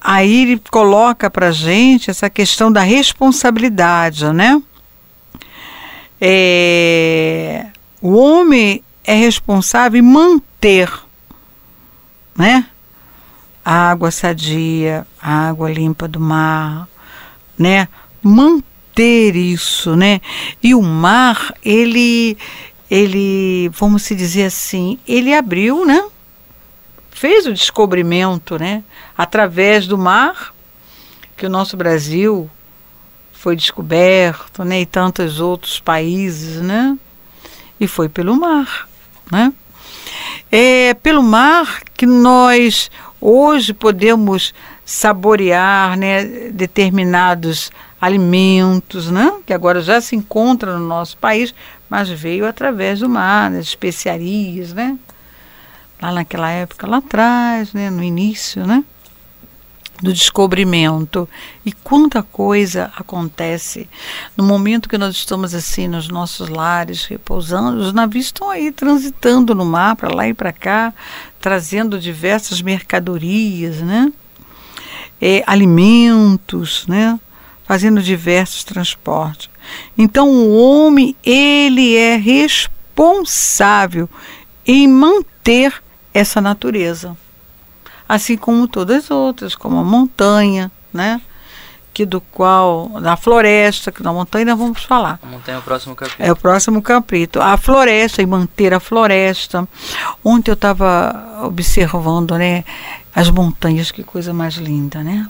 Aí 0.00 0.42
ele 0.42 0.62
coloca 0.70 1.30
para 1.30 1.50
gente 1.50 2.10
essa 2.10 2.30
questão 2.30 2.70
da 2.70 2.82
responsabilidade, 2.82 4.32
né? 4.32 4.62
É, 6.20 7.66
o 8.00 8.14
homem 8.14 8.82
é 9.04 9.14
responsável 9.14 9.98
em 9.98 10.02
manter 10.02 10.90
né? 12.38 12.66
A 13.64 13.90
água 13.90 14.12
sadia, 14.12 15.04
a 15.20 15.48
água 15.48 15.70
limpa 15.70 16.06
do 16.06 16.20
mar, 16.20 16.88
né? 17.58 17.88
Manter 18.22 19.34
isso, 19.34 19.96
né? 19.96 20.20
E 20.62 20.72
o 20.72 20.80
mar, 20.80 21.52
ele, 21.64 22.38
ele, 22.88 23.68
vamos 23.74 24.02
se 24.02 24.14
dizer 24.14 24.44
assim, 24.44 24.98
ele 25.06 25.34
abriu, 25.34 25.84
né? 25.84 26.02
Fez 27.18 27.46
o 27.46 27.52
descobrimento, 27.52 28.56
né? 28.60 28.84
Através 29.16 29.88
do 29.88 29.98
mar, 29.98 30.54
que 31.36 31.46
o 31.46 31.50
nosso 31.50 31.76
Brasil 31.76 32.48
foi 33.32 33.56
descoberto, 33.56 34.62
né? 34.62 34.82
E 34.82 34.86
tantos 34.86 35.40
outros 35.40 35.80
países, 35.80 36.62
né? 36.62 36.96
E 37.80 37.88
foi 37.88 38.08
pelo 38.08 38.36
mar, 38.36 38.88
né? 39.32 39.52
É 40.48 40.94
pelo 40.94 41.20
mar 41.20 41.82
que 41.92 42.06
nós 42.06 42.88
hoje 43.20 43.74
podemos 43.74 44.54
saborear 44.84 45.98
né, 45.98 46.24
determinados 46.52 47.72
alimentos, 48.00 49.10
né, 49.10 49.32
que 49.44 49.52
agora 49.52 49.82
já 49.82 50.00
se 50.00 50.14
encontram 50.14 50.78
no 50.78 50.86
nosso 50.86 51.16
país, 51.16 51.52
mas 51.90 52.08
veio 52.08 52.46
através 52.46 53.00
do 53.00 53.08
mar, 53.08 53.50
das 53.50 53.66
especiarias, 53.66 54.72
né? 54.72 54.96
Lá 56.00 56.12
naquela 56.12 56.50
época, 56.50 56.86
lá 56.86 56.98
atrás, 56.98 57.72
né, 57.72 57.90
no 57.90 58.02
início, 58.02 58.66
né? 58.66 58.84
do 60.02 60.12
descobrimento 60.12 61.28
e 61.64 61.72
quanta 61.72 62.22
coisa 62.22 62.90
acontece 62.96 63.88
no 64.36 64.44
momento 64.44 64.88
que 64.88 64.96
nós 64.96 65.16
estamos 65.16 65.54
assim 65.54 65.88
nos 65.88 66.08
nossos 66.08 66.48
lares 66.48 67.04
repousando 67.04 67.80
os 67.80 67.92
navios 67.92 68.26
estão 68.26 68.48
aí 68.48 68.70
transitando 68.70 69.54
no 69.54 69.64
mar 69.64 69.96
para 69.96 70.14
lá 70.14 70.28
e 70.28 70.34
para 70.34 70.52
cá 70.52 70.94
trazendo 71.40 71.98
diversas 71.98 72.62
mercadorias 72.62 73.78
né 73.78 74.12
é, 75.20 75.42
alimentos 75.46 76.86
né 76.86 77.18
fazendo 77.64 78.00
diversos 78.00 78.62
transportes 78.62 79.50
então 79.96 80.30
o 80.30 80.56
homem 80.56 81.16
ele 81.24 81.96
é 81.96 82.16
responsável 82.16 84.08
em 84.64 84.86
manter 84.86 85.82
essa 86.18 86.40
natureza 86.40 87.16
assim 88.08 88.36
como 88.36 88.66
todas 88.66 89.04
as 89.04 89.10
outras, 89.10 89.54
como 89.54 89.78
a 89.78 89.84
montanha, 89.84 90.72
né? 90.92 91.20
Que 91.92 92.06
do 92.06 92.20
qual, 92.20 92.88
da 93.00 93.16
floresta, 93.16 93.92
que 93.92 94.02
da 94.02 94.12
montanha 94.12 94.46
nós 94.46 94.58
vamos 94.58 94.82
falar. 94.84 95.18
A 95.22 95.26
montanha 95.26 95.56
é 95.56 95.58
o 95.58 95.62
próximo 95.62 95.94
capítulo. 95.94 96.28
É 96.28 96.32
o 96.32 96.36
próximo 96.36 96.82
capítulo. 96.82 97.44
A 97.44 97.56
floresta, 97.56 98.22
e 98.22 98.26
manter 98.26 98.72
a 98.72 98.80
floresta. 98.80 99.68
Ontem 100.24 100.50
eu 100.50 100.54
estava 100.54 101.42
observando, 101.44 102.38
né? 102.38 102.64
As 103.14 103.28
montanhas, 103.30 103.90
que 103.90 104.02
coisa 104.02 104.32
mais 104.32 104.54
linda, 104.54 105.02
né? 105.02 105.28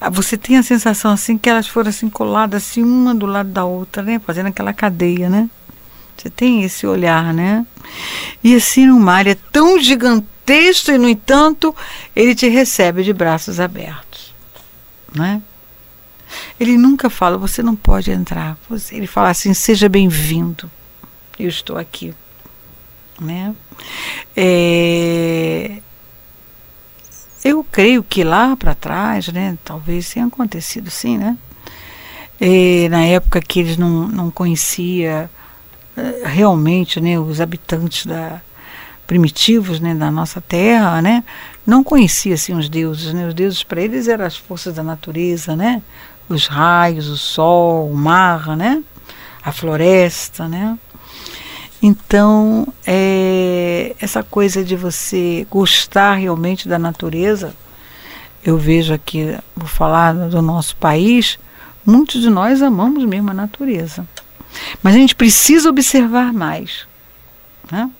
Ah, 0.00 0.10
você 0.10 0.36
tem 0.36 0.56
a 0.56 0.62
sensação 0.62 1.12
assim 1.12 1.38
que 1.38 1.48
elas 1.48 1.68
foram 1.68 1.90
assim 1.90 2.10
coladas 2.10 2.64
assim 2.64 2.82
uma 2.82 3.14
do 3.14 3.24
lado 3.24 3.50
da 3.50 3.64
outra, 3.64 4.02
né? 4.02 4.18
Fazendo 4.18 4.46
aquela 4.48 4.72
cadeia, 4.72 5.28
né? 5.28 5.48
Você 6.20 6.28
tem 6.30 6.62
esse 6.62 6.86
olhar, 6.86 7.32
né? 7.32 7.66
E 8.44 8.54
assim 8.54 8.86
numa 8.86 9.14
área 9.14 9.38
tão 9.50 9.80
gigantesca 9.80 10.40
texto 10.50 10.90
e, 10.90 10.98
no 10.98 11.08
entanto, 11.08 11.72
ele 12.14 12.34
te 12.34 12.48
recebe 12.48 13.04
de 13.04 13.12
braços 13.12 13.60
abertos. 13.60 14.34
Né? 15.14 15.40
Ele 16.58 16.76
nunca 16.76 17.08
fala, 17.08 17.38
você 17.38 17.62
não 17.62 17.76
pode 17.76 18.10
entrar. 18.10 18.58
Ele 18.90 19.06
fala 19.06 19.30
assim, 19.30 19.54
seja 19.54 19.88
bem-vindo, 19.88 20.68
eu 21.38 21.48
estou 21.48 21.78
aqui. 21.78 22.12
Né? 23.20 23.54
É, 24.36 25.80
eu 27.44 27.62
creio 27.62 28.02
que 28.02 28.24
lá 28.24 28.56
para 28.56 28.74
trás, 28.74 29.28
né, 29.28 29.56
talvez 29.64 30.10
tenha 30.10 30.26
acontecido 30.26 30.90
sim, 30.90 31.16
né? 31.16 31.38
É, 32.40 32.88
na 32.88 33.04
época 33.04 33.40
que 33.40 33.60
eles 33.60 33.76
não, 33.76 34.08
não 34.08 34.30
conhecia 34.30 35.30
eh, 35.30 35.39
realmente 36.24 37.00
né, 37.00 37.18
os 37.18 37.40
habitantes 37.40 38.06
da, 38.06 38.40
primitivos 39.06 39.80
né, 39.80 39.94
da 39.94 40.10
nossa 40.10 40.40
terra, 40.40 41.02
né, 41.02 41.24
não 41.66 41.84
conhecia 41.84 42.34
assim 42.34 42.54
os 42.54 42.68
deuses, 42.68 43.12
né? 43.12 43.28
Os 43.28 43.34
deuses 43.34 43.62
para 43.62 43.80
eles 43.80 44.08
eram 44.08 44.24
as 44.24 44.36
forças 44.36 44.74
da 44.74 44.82
natureza, 44.82 45.54
né? 45.54 45.82
Os 46.28 46.46
raios, 46.46 47.08
o 47.08 47.16
sol, 47.16 47.88
o 47.90 47.94
mar, 47.94 48.56
né? 48.56 48.82
A 49.42 49.52
floresta, 49.52 50.48
né? 50.48 50.78
Então, 51.82 52.66
é, 52.86 53.94
essa 54.00 54.22
coisa 54.22 54.64
de 54.64 54.76
você 54.76 55.46
gostar 55.50 56.14
realmente 56.14 56.68
da 56.68 56.78
natureza, 56.78 57.54
eu 58.44 58.58
vejo 58.58 58.92
aqui, 58.92 59.38
vou 59.56 59.68
falar 59.68 60.12
do 60.12 60.42
nosso 60.42 60.76
país, 60.76 61.38
muitos 61.86 62.20
de 62.20 62.28
nós 62.28 62.60
amamos 62.62 63.04
mesmo 63.04 63.30
a 63.30 63.34
natureza. 63.34 64.06
Mas 64.82 64.94
a 64.94 64.98
gente 64.98 65.14
precisa 65.14 65.68
observar 65.68 66.32
mais. 66.32 66.86
Né? 67.70 67.90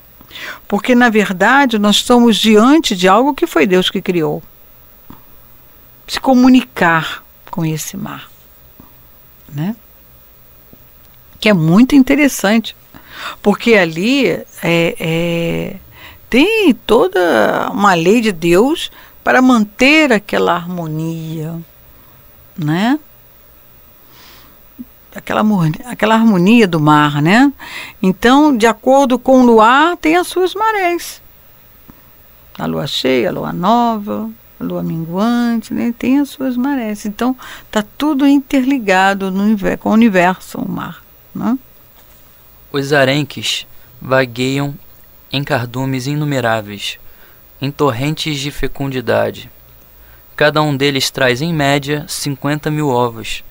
Porque, 0.69 0.95
na 0.95 1.09
verdade, 1.09 1.78
nós 1.78 1.97
estamos 1.97 2.37
diante 2.37 2.97
de 2.97 3.09
algo 3.09 3.35
que 3.35 3.47
foi 3.47 3.66
Deus 3.66 3.90
que 3.90 4.00
criou. 4.00 4.42
se 6.07 6.19
comunicar 6.19 7.25
com 7.50 7.64
esse 7.64 7.97
mar, 7.97 8.28
né? 9.49 9.76
Que 11.38 11.49
é 11.49 11.52
muito 11.52 11.95
interessante, 11.95 12.75
porque 13.40 13.75
ali 13.75 14.26
é, 14.26 14.45
é, 14.62 15.76
tem 16.28 16.75
toda 16.75 17.71
uma 17.73 17.95
lei 17.95 18.21
de 18.21 18.33
Deus 18.33 18.90
para 19.23 19.40
manter 19.40 20.12
aquela 20.12 20.54
harmonia, 20.54 21.61
né? 22.57 22.99
Aquela, 25.14 25.43
aquela 25.87 26.14
harmonia 26.14 26.69
do 26.69 26.79
mar, 26.79 27.21
né? 27.21 27.52
Então, 28.00 28.57
de 28.57 28.67
acordo 28.67 29.19
com 29.19 29.40
o 29.40 29.45
luar, 29.45 29.97
tem 29.97 30.17
as 30.17 30.29
suas 30.29 30.55
marés. 30.55 31.21
A 32.57 32.67
lua 32.67 32.87
cheia, 32.87 33.29
a 33.29 33.33
lua 33.33 33.52
nova, 33.52 34.31
a 34.61 34.64
lua 34.64 34.83
minguante, 34.83 35.75
né? 35.75 35.93
Tem 35.99 36.21
as 36.21 36.29
suas 36.29 36.57
marés. 36.57 37.07
Então, 37.07 37.37
tá 37.71 37.85
tudo 37.99 38.26
interligado 38.26 39.31
no, 39.31 39.57
com 39.79 39.90
o 39.90 39.93
universo, 39.95 40.59
o 40.59 40.71
mar, 40.71 41.02
né? 41.35 41.59
Os 42.71 42.93
arenques 42.93 43.67
vagueiam 44.00 44.75
em 45.33 45.43
cardumes 45.43 46.07
inumeráveis, 46.07 46.99
em 47.61 47.71
torrentes 47.71 48.38
de 48.38 48.50
fecundidade. 48.52 49.50
Cada 50.37 50.62
um 50.62 50.76
deles 50.76 51.11
traz, 51.11 51.43
em 51.43 51.52
média, 51.52 52.05
50 52.09 52.71
mil 52.71 52.88
ovos, 52.88 53.43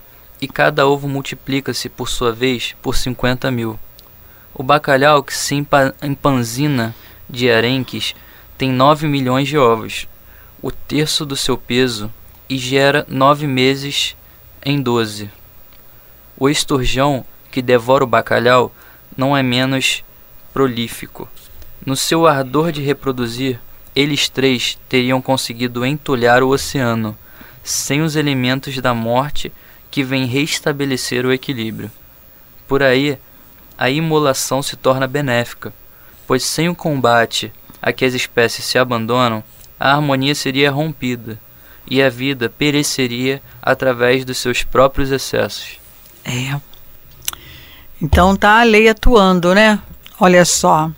e 0.41 0.47
cada 0.47 0.87
ovo 0.87 1.07
multiplica-se, 1.07 1.89
por 1.89 2.09
sua 2.09 2.31
vez, 2.31 2.75
por 2.81 2.95
50 2.95 3.51
mil. 3.51 3.79
O 4.53 4.63
bacalhau 4.63 5.23
que 5.23 5.35
se 5.35 5.55
empanzina 5.55 6.95
de 7.29 7.51
arenques 7.51 8.15
tem 8.57 8.71
9 8.71 9.07
milhões 9.07 9.47
de 9.47 9.57
ovos, 9.57 10.07
o 10.61 10.71
terço 10.71 11.25
do 11.25 11.35
seu 11.35 11.57
peso, 11.57 12.11
e 12.49 12.57
gera 12.57 13.05
nove 13.07 13.45
meses 13.45 14.17
em 14.65 14.81
doze. 14.81 15.29
O 16.37 16.49
esturjão 16.49 17.23
que 17.51 17.61
devora 17.61 18.03
o 18.03 18.07
bacalhau 18.07 18.73
não 19.15 19.35
é 19.35 19.43
menos 19.43 20.03
prolífico. 20.53 21.29
No 21.85 21.95
seu 21.95 22.25
ardor 22.27 22.71
de 22.71 22.81
reproduzir, 22.81 23.59
eles 23.95 24.29
três 24.29 24.77
teriam 24.87 25.21
conseguido 25.21 25.85
entulhar 25.85 26.43
o 26.43 26.49
oceano, 26.49 27.17
sem 27.63 28.01
os 28.01 28.15
elementos 28.15 28.77
da 28.81 28.93
morte 28.93 29.51
que 29.91 30.03
vem 30.03 30.25
restabelecer 30.25 31.25
o 31.25 31.31
equilíbrio. 31.33 31.91
Por 32.67 32.83
aí, 32.83 33.17
a 33.77 33.89
imolação 33.89 34.61
se 34.61 34.75
torna 34.75 35.07
benéfica, 35.07 35.73
pois 36.27 36.43
sem 36.43 36.69
o 36.69 36.75
combate 36.75 37.51
a 37.81 37.91
que 37.91 38.05
as 38.05 38.13
espécies 38.13 38.65
se 38.65 38.77
abandonam, 38.77 39.43
a 39.79 39.93
harmonia 39.93 40.35
seria 40.35 40.69
rompida 40.69 41.39
e 41.89 42.01
a 42.01 42.09
vida 42.09 42.49
pereceria 42.49 43.41
através 43.61 44.25
dos 44.25 44.37
seus 44.37 44.63
próprios 44.63 45.11
excessos. 45.11 45.79
É. 46.23 46.59
Então 48.01 48.35
tá 48.35 48.59
a 48.59 48.63
lei 48.63 48.87
atuando, 48.87 49.55
né? 49.55 49.79
Olha 50.19 50.45
só. 50.45 50.91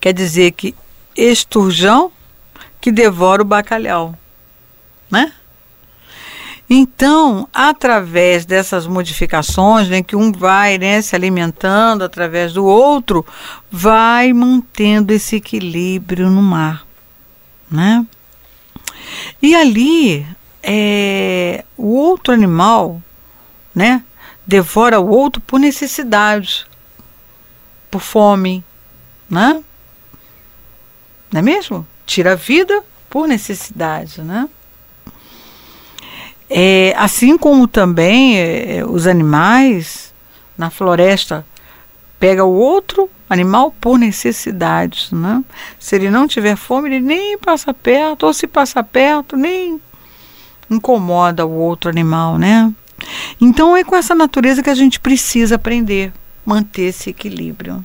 Quer 0.00 0.14
dizer 0.14 0.52
que 0.52 0.74
esturjão 1.14 2.10
que 2.80 2.90
devora 2.90 3.42
o 3.42 3.44
bacalhau, 3.44 4.18
né? 5.10 5.32
Então, 6.72 7.48
através 7.52 8.46
dessas 8.46 8.86
modificações, 8.86 9.88
né, 9.88 10.04
que 10.04 10.14
um 10.14 10.30
vai 10.30 10.78
né, 10.78 11.02
se 11.02 11.16
alimentando 11.16 12.04
através 12.04 12.52
do 12.52 12.64
outro, 12.64 13.26
vai 13.68 14.32
mantendo 14.32 15.12
esse 15.12 15.34
equilíbrio 15.34 16.30
no 16.30 16.40
mar, 16.40 16.86
né? 17.68 18.06
E 19.42 19.52
ali, 19.52 20.24
é, 20.62 21.64
o 21.76 21.88
outro 21.88 22.32
animal, 22.32 23.02
né, 23.74 24.04
devora 24.46 25.00
o 25.00 25.08
outro 25.08 25.42
por 25.42 25.58
necessidade, 25.58 26.66
por 27.90 28.00
fome, 28.00 28.62
né? 29.28 29.60
não 31.32 31.38
é 31.38 31.42
mesmo? 31.42 31.86
Tira 32.06 32.32
a 32.32 32.36
vida 32.36 32.82
por 33.08 33.26
necessidade, 33.26 34.20
né? 34.22 34.48
É, 36.50 36.92
assim 36.96 37.38
como 37.38 37.68
também 37.68 38.36
é, 38.36 38.84
os 38.84 39.06
animais 39.06 40.12
na 40.58 40.68
floresta 40.68 41.46
pega 42.18 42.44
o 42.44 42.52
outro 42.52 43.08
animal 43.28 43.72
por 43.80 43.96
necessidade, 43.96 45.08
né? 45.12 45.44
Se 45.78 45.94
ele 45.94 46.10
não 46.10 46.26
tiver 46.26 46.56
fome, 46.56 46.88
ele 46.88 47.00
nem 47.00 47.38
passa 47.38 47.72
perto, 47.72 48.26
ou 48.26 48.34
se 48.34 48.48
passa 48.48 48.82
perto, 48.82 49.36
nem 49.36 49.80
incomoda 50.68 51.46
o 51.46 51.52
outro 51.52 51.88
animal, 51.88 52.36
né? 52.36 52.72
Então 53.40 53.76
é 53.76 53.84
com 53.84 53.94
essa 53.94 54.14
natureza 54.14 54.62
que 54.62 54.70
a 54.70 54.74
gente 54.74 54.98
precisa 54.98 55.54
aprender, 55.54 56.12
manter 56.44 56.82
esse 56.82 57.10
equilíbrio. 57.10 57.84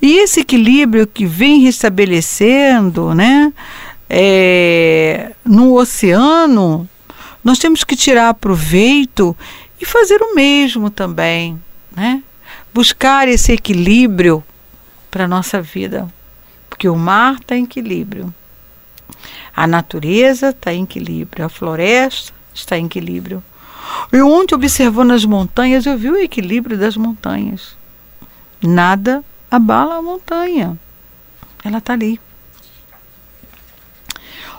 E 0.00 0.18
esse 0.18 0.40
equilíbrio 0.40 1.06
que 1.06 1.26
vem 1.26 1.60
restabelecendo, 1.60 3.14
né, 3.14 3.52
é, 4.08 5.32
no 5.44 5.74
oceano, 5.74 6.88
nós 7.44 7.58
temos 7.58 7.84
que 7.84 7.94
tirar 7.94 8.32
proveito 8.34 9.36
e 9.80 9.84
fazer 9.84 10.20
o 10.22 10.34
mesmo 10.34 10.88
também, 10.88 11.60
né? 11.94 12.22
Buscar 12.72 13.28
esse 13.28 13.52
equilíbrio 13.52 14.42
para 15.10 15.26
a 15.26 15.28
nossa 15.28 15.60
vida, 15.60 16.12
porque 16.68 16.88
o 16.88 16.96
mar 16.96 17.34
está 17.34 17.54
em 17.54 17.64
equilíbrio, 17.64 18.34
a 19.54 19.66
natureza 19.66 20.48
está 20.48 20.72
em 20.72 20.84
equilíbrio, 20.84 21.44
a 21.44 21.48
floresta 21.48 22.32
está 22.52 22.78
em 22.78 22.86
equilíbrio. 22.86 23.42
E 24.12 24.20
ontem, 24.22 24.54
observando 24.54 25.12
as 25.12 25.24
montanhas, 25.24 25.86
eu 25.86 25.96
vi 25.96 26.10
o 26.10 26.16
equilíbrio 26.16 26.78
das 26.78 26.96
montanhas. 26.96 27.76
Nada 28.62 29.22
abala 29.50 29.96
a 29.96 30.02
montanha. 30.02 30.78
Ela 31.62 31.78
está 31.78 31.92
ali. 31.92 32.18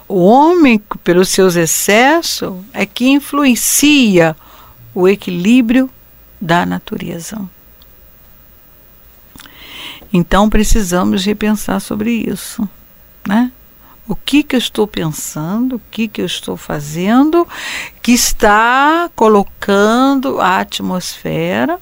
O 0.07 0.23
homem, 0.25 0.79
pelos 1.03 1.29
seus 1.29 1.55
excessos, 1.55 2.63
é 2.73 2.85
que 2.85 3.07
influencia 3.07 4.35
o 4.93 5.07
equilíbrio 5.07 5.89
da 6.39 6.65
natureza. 6.65 7.41
Então 10.13 10.49
precisamos 10.49 11.25
repensar 11.25 11.79
sobre 11.79 12.11
isso, 12.11 12.67
né? 13.27 13.51
O 14.07 14.15
que 14.15 14.43
que 14.43 14.55
eu 14.55 14.59
estou 14.59 14.87
pensando, 14.87 15.77
o 15.77 15.81
que 15.89 16.07
que 16.07 16.21
eu 16.21 16.27
estou 16.27 16.55
fazendo, 16.55 17.47
que 18.03 18.11
está 18.11 19.09
colocando 19.15 20.39
a 20.39 20.59
atmosfera 20.59 21.79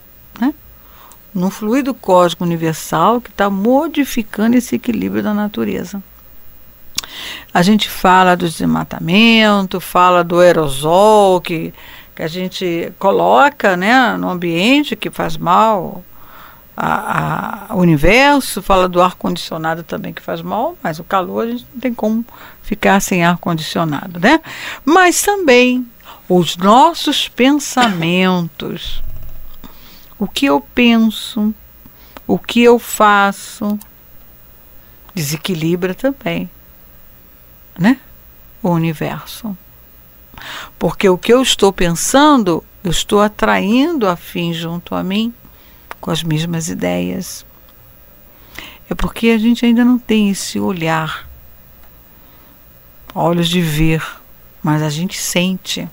num 1.33 1.49
fluido 1.49 1.93
cósmico 1.93 2.43
universal 2.43 3.19
que 3.19 3.29
está 3.29 3.49
modificando 3.49 4.55
esse 4.55 4.75
equilíbrio 4.75 5.23
da 5.23 5.33
natureza. 5.33 6.03
A 7.53 7.61
gente 7.61 7.89
fala 7.89 8.35
do 8.35 8.47
desmatamento, 8.47 9.79
fala 9.79 10.23
do 10.23 10.39
aerosol 10.39 11.41
que, 11.41 11.73
que 12.15 12.23
a 12.23 12.27
gente 12.27 12.91
coloca 12.99 13.77
né, 13.77 14.17
no 14.17 14.29
ambiente 14.29 14.95
que 14.95 15.09
faz 15.09 15.37
mal 15.37 16.03
ao 16.75 17.77
universo, 17.77 18.61
fala 18.61 18.89
do 18.89 18.99
ar-condicionado 18.99 19.83
também 19.83 20.11
que 20.11 20.21
faz 20.21 20.41
mal, 20.41 20.75
mas 20.81 20.97
o 20.97 21.03
calor 21.03 21.43
a 21.43 21.51
gente 21.51 21.67
não 21.71 21.79
tem 21.79 21.93
como 21.93 22.25
ficar 22.63 22.99
sem 22.99 23.23
ar-condicionado, 23.23 24.19
né? 24.19 24.41
Mas 24.83 25.21
também 25.21 25.85
os 26.27 26.57
nossos 26.57 27.27
pensamentos 27.27 29.03
o 30.23 30.27
que 30.27 30.45
eu 30.45 30.61
penso, 30.61 31.53
o 32.25 32.39
que 32.39 32.63
eu 32.63 32.79
faço, 32.79 33.77
desequilibra 35.13 35.93
também, 35.93 36.49
né? 37.77 37.99
O 38.61 38.69
universo. 38.69 39.57
Porque 40.77 41.07
o 41.09 41.17
que 41.17 41.33
eu 41.33 41.41
estou 41.41 41.71
pensando, 41.71 42.63
eu 42.83 42.91
estou 42.91 43.21
atraindo 43.21 44.07
a 44.07 44.15
fim 44.15 44.53
junto 44.53 44.95
a 44.95 45.03
mim 45.03 45.33
com 45.99 46.11
as 46.11 46.23
mesmas 46.23 46.67
ideias. 46.67 47.45
É 48.89 48.95
porque 48.95 49.29
a 49.29 49.37
gente 49.37 49.65
ainda 49.65 49.85
não 49.85 49.97
tem 49.97 50.29
esse 50.29 50.59
olhar, 50.59 51.29
olhos 53.15 53.47
de 53.47 53.61
ver, 53.61 54.03
mas 54.61 54.81
a 54.81 54.89
gente 54.89 55.17
sente, 55.17 55.87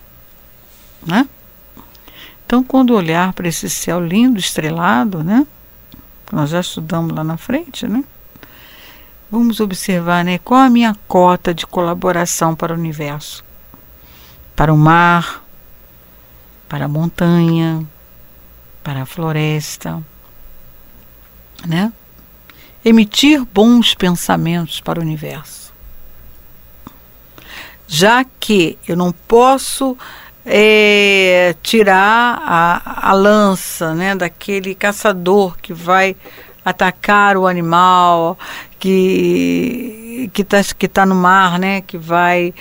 né? 1.06 1.28
Então, 2.44 2.64
quando 2.64 2.96
olhar 2.96 3.32
para 3.32 3.46
esse 3.46 3.70
céu 3.70 4.04
lindo, 4.04 4.40
estrelado, 4.40 5.22
né? 5.22 5.46
Nós 6.32 6.50
já 6.50 6.60
estudamos 6.60 7.14
lá 7.14 7.22
na 7.22 7.36
frente, 7.36 7.86
né? 7.86 8.02
Vamos 9.30 9.60
observar, 9.60 10.24
né? 10.24 10.38
Qual 10.38 10.60
a 10.60 10.68
minha 10.68 10.96
cota 11.06 11.54
de 11.54 11.66
colaboração 11.66 12.56
para 12.56 12.72
o 12.74 12.76
universo? 12.76 13.44
Para 14.56 14.72
o 14.72 14.76
mar, 14.76 15.44
para 16.68 16.86
a 16.86 16.88
montanha, 16.88 17.86
para 18.82 19.02
a 19.02 19.06
floresta, 19.06 20.02
né? 21.66 21.92
Emitir 22.84 23.44
bons 23.44 23.94
pensamentos 23.94 24.80
para 24.80 24.98
o 24.98 25.02
universo. 25.02 25.72
já 27.86 28.24
que 28.38 28.78
eu 28.86 28.96
não 28.96 29.10
posso 29.10 29.98
é, 30.46 31.56
tirar 31.60 32.40
a, 32.44 33.10
a 33.10 33.12
lança 33.12 33.94
né, 33.94 34.14
daquele 34.14 34.76
caçador 34.76 35.56
que 35.60 35.74
vai 35.74 36.16
atacar 36.64 37.36
o 37.36 37.48
animal 37.48 38.38
que 38.80 40.30
que 40.32 40.42
está 40.42 40.62
que 40.76 40.88
tá 40.88 41.06
no 41.06 41.14
mar, 41.14 41.58
né, 41.58 41.82
que 41.82 41.96
vai 41.96 42.52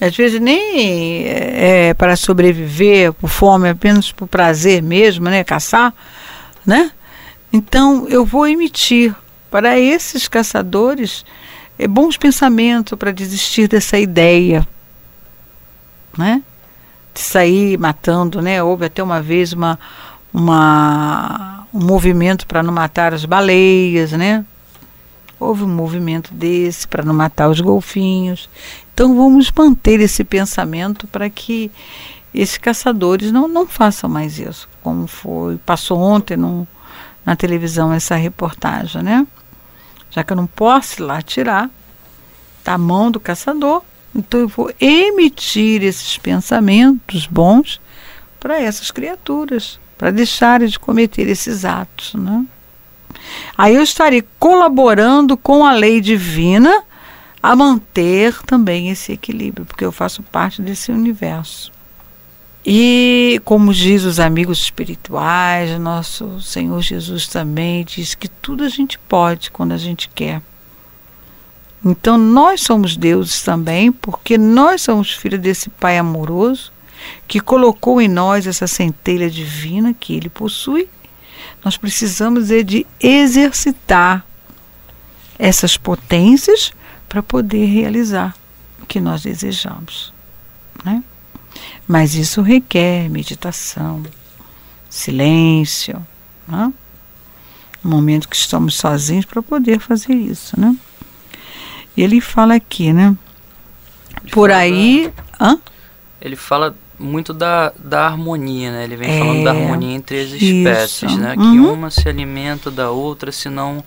às 0.00 0.16
vezes 0.16 0.40
nem 0.40 1.24
é, 1.26 1.88
é 1.88 1.94
para 1.94 2.16
sobreviver 2.16 3.12
por 3.12 3.28
fome, 3.28 3.68
apenas 3.68 4.12
por 4.12 4.26
prazer 4.28 4.82
mesmo, 4.82 5.26
né, 5.28 5.44
caçar, 5.44 5.92
né? 6.64 6.90
Então 7.52 8.08
eu 8.08 8.24
vou 8.24 8.46
emitir 8.46 9.14
para 9.50 9.78
esses 9.78 10.28
caçadores 10.28 11.24
é, 11.78 11.86
bons 11.86 12.16
pensamentos 12.16 12.98
para 12.98 13.12
desistir 13.12 13.68
dessa 13.68 13.98
ideia, 13.98 14.66
né? 16.16 16.42
De 17.12 17.20
sair 17.20 17.78
matando, 17.78 18.42
né? 18.42 18.62
Houve 18.62 18.86
até 18.86 19.02
uma 19.02 19.22
vez 19.22 19.52
uma, 19.52 19.78
uma 20.32 21.66
um 21.72 21.84
movimento 21.84 22.46
para 22.46 22.62
não 22.62 22.72
matar 22.72 23.12
as 23.12 23.24
baleias, 23.24 24.12
né? 24.12 24.44
Houve 25.38 25.64
um 25.64 25.68
movimento 25.68 26.32
desse 26.32 26.86
para 26.86 27.04
não 27.04 27.14
matar 27.14 27.48
os 27.48 27.60
golfinhos. 27.60 28.48
Então 28.92 29.16
vamos 29.16 29.50
manter 29.50 30.00
esse 30.00 30.22
pensamento 30.24 31.06
para 31.08 31.28
que 31.28 31.70
esses 32.32 32.58
caçadores 32.58 33.30
não, 33.30 33.46
não 33.46 33.66
façam 33.66 34.10
mais 34.10 34.38
isso, 34.38 34.68
como 34.82 35.06
foi 35.06 35.56
passou 35.58 35.98
ontem 35.98 36.36
na 37.24 37.36
televisão 37.36 37.92
essa 37.92 38.16
reportagem, 38.16 39.02
né? 39.02 39.26
Já 40.10 40.22
que 40.24 40.32
eu 40.32 40.36
não 40.36 40.46
posso 40.46 41.00
ir 41.00 41.04
lá 41.04 41.22
tirar 41.22 41.70
da 42.64 42.76
mão 42.76 43.10
do 43.10 43.20
caçador, 43.20 43.82
então 44.14 44.40
eu 44.40 44.48
vou 44.48 44.70
emitir 44.80 45.82
esses 45.82 46.18
pensamentos 46.18 47.26
bons 47.26 47.80
para 48.38 48.60
essas 48.60 48.90
criaturas, 48.90 49.78
para 49.96 50.10
deixarem 50.10 50.68
de 50.68 50.78
cometer 50.78 51.28
esses 51.28 51.64
atos, 51.64 52.14
né? 52.14 52.44
Aí 53.56 53.74
eu 53.74 53.82
estarei 53.82 54.24
colaborando 54.38 55.36
com 55.36 55.64
a 55.64 55.72
lei 55.72 56.00
divina 56.00 56.82
a 57.42 57.54
manter 57.54 58.34
também 58.44 58.90
esse 58.90 59.12
equilíbrio, 59.12 59.66
porque 59.66 59.84
eu 59.84 59.92
faço 59.92 60.22
parte 60.22 60.62
desse 60.62 60.90
universo. 60.90 61.72
E 62.66 63.40
como 63.44 63.74
diz 63.74 64.04
os 64.04 64.18
amigos 64.18 64.60
espirituais, 64.60 65.78
nosso 65.78 66.40
Senhor 66.40 66.80
Jesus 66.80 67.26
também 67.26 67.84
diz 67.84 68.14
que 68.14 68.26
tudo 68.26 68.64
a 68.64 68.68
gente 68.68 68.98
pode 68.98 69.50
quando 69.50 69.72
a 69.72 69.76
gente 69.76 70.08
quer. 70.08 70.40
Então 71.84 72.16
nós 72.16 72.62
somos 72.62 72.96
deuses 72.96 73.42
também, 73.42 73.92
porque 73.92 74.38
nós 74.38 74.80
somos 74.80 75.12
filhos 75.12 75.40
desse 75.40 75.68
Pai 75.68 75.98
amoroso 75.98 76.72
que 77.28 77.40
colocou 77.40 78.00
em 78.00 78.08
nós 78.08 78.46
essa 78.46 78.66
centelha 78.66 79.28
divina 79.28 79.92
que 79.92 80.14
ele 80.14 80.30
possui. 80.30 80.88
Nós 81.64 81.76
precisamos 81.76 82.50
é 82.50 82.62
de 82.62 82.86
exercitar 83.00 84.24
essas 85.38 85.76
potências 85.76 86.72
para 87.08 87.22
poder 87.22 87.64
realizar 87.66 88.36
o 88.82 88.86
que 88.86 89.00
nós 89.00 89.22
desejamos, 89.22 90.12
né? 90.84 91.02
Mas 91.86 92.14
isso 92.14 92.42
requer 92.42 93.08
meditação, 93.08 94.02
silêncio, 94.90 96.04
né? 96.46 96.72
um 97.84 97.88
momento 97.88 98.28
que 98.28 98.36
estamos 98.36 98.74
sozinhos 98.76 99.24
para 99.24 99.42
poder 99.42 99.78
fazer 99.78 100.14
isso, 100.14 100.58
né? 100.58 100.74
E 101.96 102.02
ele 102.02 102.20
fala 102.20 102.54
aqui, 102.54 102.92
né? 102.92 103.16
Ele 104.22 104.30
Por 104.30 104.50
aí, 104.50 105.12
da- 105.38 105.46
hã? 105.46 105.58
Ele 106.20 106.36
fala 106.36 106.74
muito 106.98 107.32
da, 107.34 107.72
da 107.78 108.06
harmonia, 108.06 108.70
né? 108.72 108.84
Ele 108.84 108.96
vem 108.96 109.10
É, 109.10 109.18
falando 109.18 109.44
da 109.44 109.50
harmonia 109.50 109.94
entre 109.96 110.20
as 110.20 110.28
isso. 110.30 110.44
espécies, 110.44 111.16
né? 111.16 111.34
Que 111.36 111.42
Uhum. 111.42 111.72
uma 111.72 111.90
se 111.90 112.08
alimenta 112.08 112.70
da 112.70 112.90
outra, 112.90 113.30
senão 113.32 113.82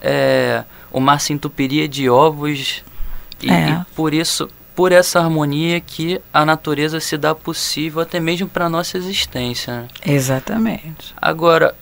é, 0.00 0.64
o 0.90 1.00
mar 1.00 1.20
se 1.20 1.32
entupiria 1.32 1.88
de 1.88 2.08
ovos. 2.08 2.82
E, 3.42 3.50
É. 3.50 3.70
e 3.70 3.94
por 3.94 4.12
isso, 4.14 4.48
por 4.74 4.92
essa 4.92 5.18
harmonia 5.20 5.80
que 5.80 6.20
a 6.32 6.44
natureza 6.44 7.00
se 7.00 7.16
dá 7.16 7.34
possível 7.34 8.00
até 8.02 8.18
mesmo 8.20 8.48
para 8.48 8.68
nossa 8.68 8.96
existência. 8.98 9.82
né? 9.82 9.88
Exatamente. 10.06 11.14
Agora, 11.20 11.74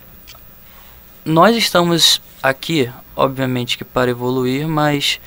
nós 1.24 1.56
estamos 1.56 2.20
aqui, 2.42 2.90
obviamente 3.14 3.76
que 3.76 3.84
para 3.84 4.10
evoluir, 4.10 4.66
mas 4.66 5.20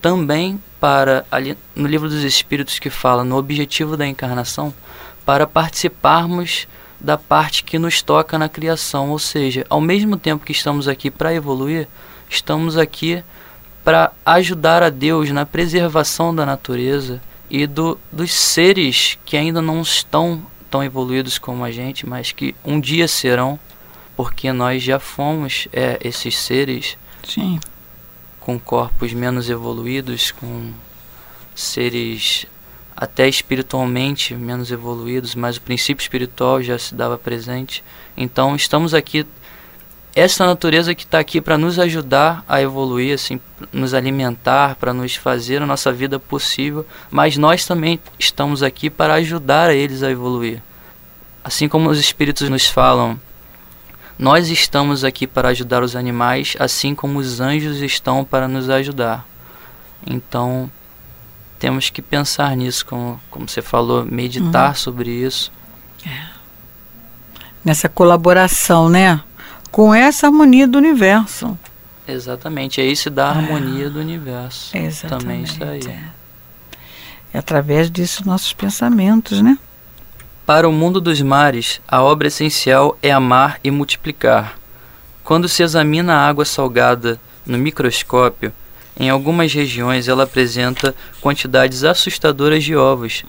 também 0.00 0.60
para 0.80 1.24
ali 1.30 1.56
no 1.74 1.88
livro 1.88 2.08
dos 2.08 2.22
Espíritos 2.22 2.78
que 2.78 2.88
fala 2.90 3.24
no 3.24 3.36
objetivo 3.36 3.96
da 3.96 4.06
encarnação, 4.06 4.72
para 5.28 5.46
participarmos 5.46 6.66
da 6.98 7.18
parte 7.18 7.62
que 7.62 7.78
nos 7.78 8.00
toca 8.00 8.38
na 8.38 8.48
criação, 8.48 9.10
ou 9.10 9.18
seja, 9.18 9.66
ao 9.68 9.78
mesmo 9.78 10.16
tempo 10.16 10.42
que 10.42 10.52
estamos 10.52 10.88
aqui 10.88 11.10
para 11.10 11.34
evoluir, 11.34 11.86
estamos 12.30 12.78
aqui 12.78 13.22
para 13.84 14.10
ajudar 14.24 14.82
a 14.82 14.88
Deus 14.88 15.30
na 15.30 15.44
preservação 15.44 16.34
da 16.34 16.46
natureza 16.46 17.20
e 17.50 17.66
do, 17.66 17.98
dos 18.10 18.32
seres 18.32 19.18
que 19.26 19.36
ainda 19.36 19.60
não 19.60 19.82
estão 19.82 20.46
tão 20.70 20.82
evoluídos 20.82 21.36
como 21.36 21.62
a 21.62 21.70
gente, 21.70 22.08
mas 22.08 22.32
que 22.32 22.54
um 22.64 22.80
dia 22.80 23.06
serão, 23.06 23.60
porque 24.16 24.50
nós 24.50 24.82
já 24.82 24.98
fomos 24.98 25.68
é, 25.74 25.98
esses 26.02 26.38
seres 26.38 26.96
Sim. 27.22 27.60
com 28.40 28.58
corpos 28.58 29.12
menos 29.12 29.50
evoluídos, 29.50 30.30
com 30.30 30.72
seres 31.54 32.46
até 33.00 33.28
espiritualmente 33.28 34.34
menos 34.34 34.72
evoluídos, 34.72 35.36
mas 35.36 35.56
o 35.56 35.60
princípio 35.60 36.02
espiritual 36.02 36.60
já 36.60 36.76
se 36.76 36.92
dava 36.96 37.16
presente. 37.16 37.84
Então 38.16 38.56
estamos 38.56 38.92
aqui, 38.92 39.24
essa 40.16 40.44
natureza 40.44 40.96
que 40.96 41.04
está 41.04 41.20
aqui 41.20 41.40
para 41.40 41.56
nos 41.56 41.78
ajudar 41.78 42.44
a 42.48 42.60
evoluir, 42.60 43.14
assim, 43.14 43.40
nos 43.72 43.94
alimentar, 43.94 44.74
para 44.74 44.92
nos 44.92 45.14
fazer 45.14 45.62
a 45.62 45.66
nossa 45.66 45.92
vida 45.92 46.18
possível, 46.18 46.84
mas 47.08 47.36
nós 47.36 47.64
também 47.64 48.00
estamos 48.18 48.64
aqui 48.64 48.90
para 48.90 49.14
ajudar 49.14 49.72
eles 49.72 50.02
a 50.02 50.10
evoluir. 50.10 50.60
Assim 51.44 51.68
como 51.68 51.88
os 51.88 52.00
espíritos 52.00 52.48
nos 52.48 52.66
falam 52.66 53.16
nós 54.18 54.48
estamos 54.48 55.04
aqui 55.04 55.28
para 55.28 55.50
ajudar 55.50 55.80
os 55.84 55.94
animais, 55.94 56.56
assim 56.58 56.92
como 56.92 57.20
os 57.20 57.40
anjos 57.40 57.80
estão 57.80 58.24
para 58.24 58.48
nos 58.48 58.68
ajudar. 58.68 59.24
Então, 60.04 60.68
temos 61.58 61.90
que 61.90 62.00
pensar 62.00 62.56
nisso, 62.56 62.86
como, 62.86 63.20
como 63.30 63.48
você 63.48 63.60
falou, 63.60 64.04
meditar 64.04 64.76
sobre 64.76 65.10
isso. 65.10 65.50
Nessa 67.64 67.88
colaboração, 67.88 68.88
né? 68.88 69.20
Com 69.70 69.94
essa 69.94 70.26
harmonia 70.26 70.66
do 70.66 70.78
universo. 70.78 71.58
Exatamente, 72.06 72.80
é 72.80 72.84
isso 72.86 73.10
da 73.10 73.28
harmonia 73.28 73.90
do 73.90 73.98
universo. 74.00 74.72
Também 74.72 74.86
Exatamente. 74.86 75.52
está 75.52 75.68
aí. 75.70 75.86
é. 75.86 76.18
É 77.32 77.38
através 77.38 77.90
disso 77.90 78.26
nossos 78.26 78.52
pensamentos, 78.52 79.42
né? 79.42 79.58
Para 80.46 80.66
o 80.66 80.72
mundo 80.72 81.00
dos 81.00 81.20
mares, 81.20 81.80
a 81.86 82.02
obra 82.02 82.28
essencial 82.28 82.96
é 83.02 83.10
amar 83.10 83.60
e 83.62 83.70
multiplicar. 83.70 84.58
Quando 85.22 85.46
se 85.46 85.62
examina 85.62 86.14
a 86.14 86.26
água 86.26 86.46
salgada 86.46 87.20
no 87.44 87.58
microscópio, 87.58 88.52
em 88.98 89.08
algumas 89.08 89.52
regiões 89.52 90.08
ela 90.08 90.24
apresenta 90.24 90.94
quantidades 91.20 91.84
assustadoras 91.84 92.64
de 92.64 92.74
ovos, 92.74 93.24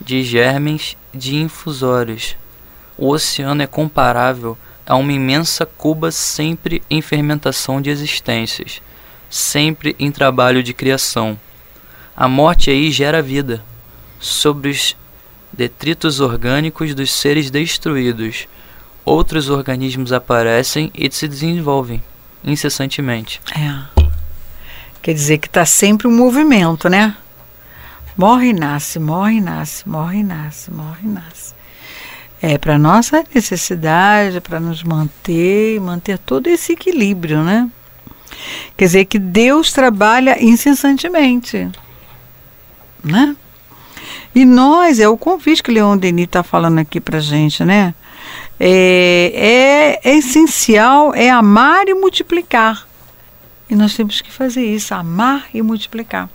de 0.00 0.22
germens, 0.22 0.96
de 1.14 1.36
infusórios. 1.36 2.36
O 2.98 3.08
oceano 3.08 3.62
é 3.62 3.66
comparável 3.66 4.58
a 4.84 4.96
uma 4.96 5.12
imensa 5.12 5.64
cuba 5.64 6.10
sempre 6.10 6.82
em 6.90 7.00
fermentação 7.00 7.80
de 7.80 7.88
existências, 7.88 8.82
sempre 9.30 9.94
em 9.98 10.10
trabalho 10.10 10.62
de 10.62 10.74
criação. 10.74 11.38
A 12.16 12.28
morte 12.28 12.70
aí 12.70 12.90
gera 12.90 13.22
vida. 13.22 13.62
Sobre 14.18 14.70
os 14.70 14.96
detritos 15.52 16.20
orgânicos 16.20 16.94
dos 16.94 17.12
seres 17.12 17.50
destruídos, 17.50 18.46
outros 19.04 19.48
organismos 19.48 20.12
aparecem 20.12 20.90
e 20.94 21.10
se 21.10 21.26
desenvolvem 21.26 22.02
incessantemente. 22.44 23.40
É. 23.56 24.01
Quer 25.02 25.14
dizer 25.14 25.38
que 25.38 25.48
está 25.48 25.66
sempre 25.66 26.06
um 26.06 26.16
movimento, 26.16 26.88
né? 26.88 27.16
Morre 28.16 28.50
e 28.50 28.52
nasce, 28.52 29.00
morre 29.00 29.34
e 29.34 29.40
nasce, 29.40 29.88
morre 29.88 30.18
e 30.18 30.22
nasce, 30.22 30.70
morre 30.70 31.00
e 31.02 31.08
nasce. 31.08 31.54
É 32.40 32.56
para 32.56 32.78
nossa 32.78 33.24
necessidade, 33.34 34.40
para 34.40 34.60
nos 34.60 34.84
manter, 34.84 35.80
manter 35.80 36.18
todo 36.18 36.46
esse 36.46 36.74
equilíbrio, 36.74 37.42
né? 37.42 37.68
Quer 38.76 38.84
dizer 38.84 39.04
que 39.06 39.18
Deus 39.18 39.72
trabalha 39.72 40.42
incessantemente, 40.42 41.68
né? 43.02 43.34
E 44.34 44.44
nós, 44.44 45.00
é 45.00 45.08
o 45.08 45.18
convite 45.18 45.62
que 45.62 45.72
Leon 45.72 45.96
Denis 45.96 46.26
está 46.26 46.44
falando 46.44 46.78
aqui 46.78 47.00
para 47.00 47.18
gente, 47.18 47.64
né? 47.64 47.92
É, 48.58 50.00
é, 50.04 50.10
é 50.10 50.16
essencial, 50.16 51.12
é 51.12 51.28
amar 51.28 51.88
e 51.88 51.94
multiplicar. 51.94 52.86
E 53.72 53.74
nós 53.74 53.94
temos 53.94 54.20
que 54.20 54.30
fazer 54.30 54.66
isso, 54.66 54.94
amar 54.94 55.46
e 55.54 55.62
multiplicar. 55.62 56.28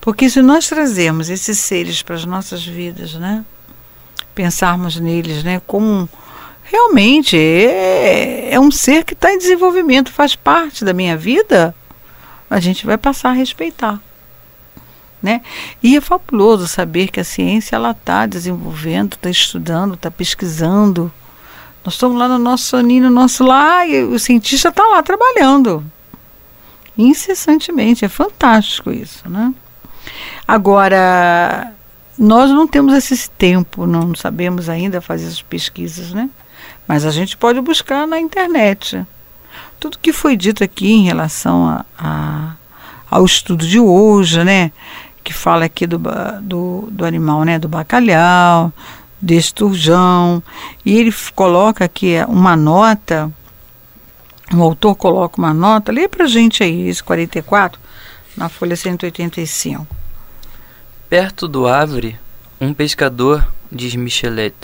Porque 0.00 0.30
se 0.30 0.40
nós 0.40 0.66
trazermos 0.66 1.28
esses 1.28 1.58
seres 1.58 2.00
para 2.00 2.14
as 2.14 2.24
nossas 2.24 2.64
vidas, 2.64 3.12
né? 3.12 3.44
Pensarmos 4.34 4.98
neles, 4.98 5.44
né? 5.44 5.60
Como 5.66 6.08
realmente 6.64 7.36
é, 7.36 8.54
é 8.54 8.58
um 8.58 8.70
ser 8.70 9.04
que 9.04 9.12
está 9.12 9.30
em 9.30 9.36
desenvolvimento, 9.36 10.10
faz 10.10 10.34
parte 10.34 10.82
da 10.82 10.94
minha 10.94 11.14
vida, 11.14 11.74
a 12.48 12.58
gente 12.58 12.86
vai 12.86 12.96
passar 12.96 13.28
a 13.28 13.34
respeitar. 13.34 14.00
Né? 15.22 15.42
E 15.82 15.94
é 15.94 16.00
fabuloso 16.00 16.66
saber 16.66 17.08
que 17.08 17.20
a 17.20 17.24
ciência 17.24 17.76
ela 17.76 17.90
está 17.90 18.24
desenvolvendo, 18.24 19.12
está 19.12 19.28
estudando, 19.28 19.92
está 19.92 20.10
pesquisando. 20.10 21.12
Nós 21.84 21.94
estamos 21.94 22.18
lá 22.18 22.28
no 22.28 22.38
nosso 22.38 22.64
soninho, 22.64 23.04
no 23.04 23.10
nosso 23.10 23.44
lá, 23.44 23.86
e 23.86 24.04
o 24.04 24.18
cientista 24.18 24.70
está 24.70 24.86
lá 24.86 25.02
trabalhando 25.02 25.84
incessantemente. 26.98 28.04
É 28.04 28.08
fantástico 28.08 28.90
isso, 28.90 29.28
né? 29.28 29.54
Agora, 30.46 31.72
nós 32.18 32.50
não 32.50 32.66
temos 32.66 32.94
esse 32.94 33.30
tempo, 33.30 33.86
não 33.86 34.14
sabemos 34.14 34.68
ainda 34.68 35.00
fazer 35.00 35.28
as 35.28 35.40
pesquisas, 35.40 36.12
né? 36.12 36.28
Mas 36.86 37.06
a 37.06 37.10
gente 37.10 37.36
pode 37.36 37.60
buscar 37.60 38.06
na 38.06 38.18
internet. 38.18 39.06
Tudo 39.78 39.98
que 39.98 40.12
foi 40.12 40.36
dito 40.36 40.64
aqui 40.64 40.90
em 40.90 41.04
relação 41.04 41.68
a, 41.68 41.84
a 41.96 42.56
ao 43.10 43.24
estudo 43.24 43.66
de 43.66 43.80
hoje, 43.80 44.42
né? 44.44 44.70
Que 45.24 45.32
fala 45.32 45.64
aqui 45.64 45.86
do, 45.86 46.00
do, 46.42 46.88
do 46.90 47.04
animal, 47.04 47.44
né? 47.44 47.58
Do 47.58 47.68
bacalhau, 47.68 48.72
desse 49.20 49.52
turjão. 49.52 50.42
E 50.84 50.98
ele 50.98 51.14
coloca 51.34 51.84
aqui 51.84 52.16
uma 52.28 52.56
nota, 52.56 53.32
o 54.54 54.62
autor 54.62 54.94
coloca 54.94 55.38
uma 55.38 55.52
nota, 55.52 55.92
lê 55.92 56.08
pra 56.08 56.26
gente 56.26 56.62
aí, 56.62 56.88
esse 56.88 57.02
44, 57.02 57.78
na 58.36 58.48
folha 58.48 58.76
185. 58.76 59.86
Perto 61.08 61.48
do 61.48 61.66
Havre, 61.66 62.18
um 62.60 62.72
pescador, 62.72 63.46
diz 63.70 63.94
Michelet, 63.94 64.54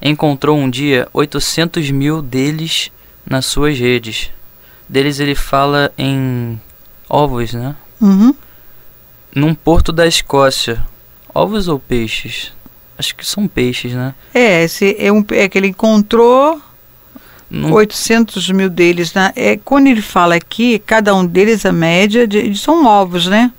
encontrou 0.00 0.56
um 0.56 0.68
dia 0.68 1.08
800 1.12 1.90
mil 1.90 2.20
deles 2.20 2.90
nas 3.24 3.46
suas 3.46 3.78
redes. 3.78 4.30
Deles 4.88 5.18
ele 5.18 5.34
fala 5.34 5.92
em 5.98 6.60
ovos, 7.08 7.52
né? 7.52 7.74
Uhum. 8.00 8.34
Num 9.34 9.54
porto 9.54 9.92
da 9.92 10.06
Escócia. 10.06 10.84
Ovos 11.34 11.68
ou 11.68 11.78
peixes? 11.78 12.52
Acho 12.98 13.14
que 13.14 13.26
são 13.26 13.46
peixes, 13.46 13.92
né? 13.92 14.14
É, 14.32 14.64
esse 14.64 14.96
é, 14.98 15.12
um, 15.12 15.24
é 15.30 15.48
que 15.48 15.58
ele 15.58 15.68
encontrou 15.68 16.60
Num... 17.50 17.72
800 17.72 18.50
mil 18.50 18.68
deles. 18.68 19.14
Né? 19.14 19.32
É, 19.36 19.56
quando 19.56 19.86
ele 19.86 20.02
fala 20.02 20.34
aqui, 20.34 20.78
cada 20.80 21.14
um 21.14 21.24
deles, 21.24 21.64
a 21.64 21.72
média, 21.72 22.26
de, 22.26 22.50
de, 22.50 22.58
são 22.58 22.84
ovos, 22.84 23.26
né? 23.26 23.52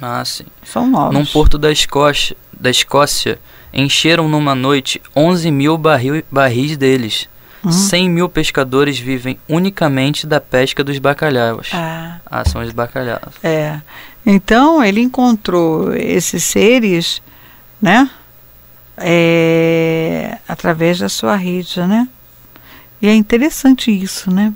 Ah, 0.00 0.24
sim. 0.24 0.44
São 0.64 0.92
ovos. 0.94 1.14
Num 1.14 1.24
porto 1.24 1.56
da 1.56 1.70
Escócia, 1.70 2.36
da 2.52 2.70
Escócia 2.70 3.38
encheram 3.72 4.28
numa 4.28 4.54
noite 4.54 5.00
11 5.14 5.50
mil 5.50 5.76
barril, 5.76 6.22
barris 6.30 6.76
deles. 6.76 7.28
Uhum. 7.64 7.72
100 7.72 8.10
mil 8.10 8.28
pescadores 8.28 8.98
vivem 8.98 9.38
unicamente 9.48 10.26
da 10.26 10.40
pesca 10.40 10.84
dos 10.84 10.98
bacalhaus. 10.98 11.70
Ah. 11.72 12.18
ah, 12.26 12.44
são 12.44 12.62
os 12.62 12.72
bacalhaus. 12.72 13.34
É. 13.42 13.80
Então 14.24 14.84
ele 14.84 15.00
encontrou 15.00 15.94
esses 15.94 16.44
seres, 16.44 17.22
né? 17.80 18.08
É, 18.96 20.38
através 20.46 20.98
da 20.98 21.08
sua 21.08 21.36
rede, 21.36 21.80
né? 21.80 22.06
E 23.04 23.06
é 23.06 23.14
interessante 23.14 23.90
isso, 23.90 24.30
né? 24.30 24.50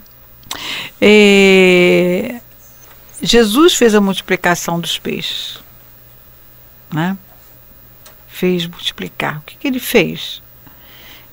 É, 0.99 2.41
Jesus 3.21 3.75
fez 3.75 3.95
a 3.95 4.01
multiplicação 4.01 4.81
dos 4.81 4.99
peixes, 4.99 5.59
né? 6.91 7.19
fez 8.27 8.67
multiplicar. 8.67 9.37
O 9.37 9.41
que, 9.43 9.55
que 9.55 9.69
ele 9.69 9.79
fez? 9.79 10.43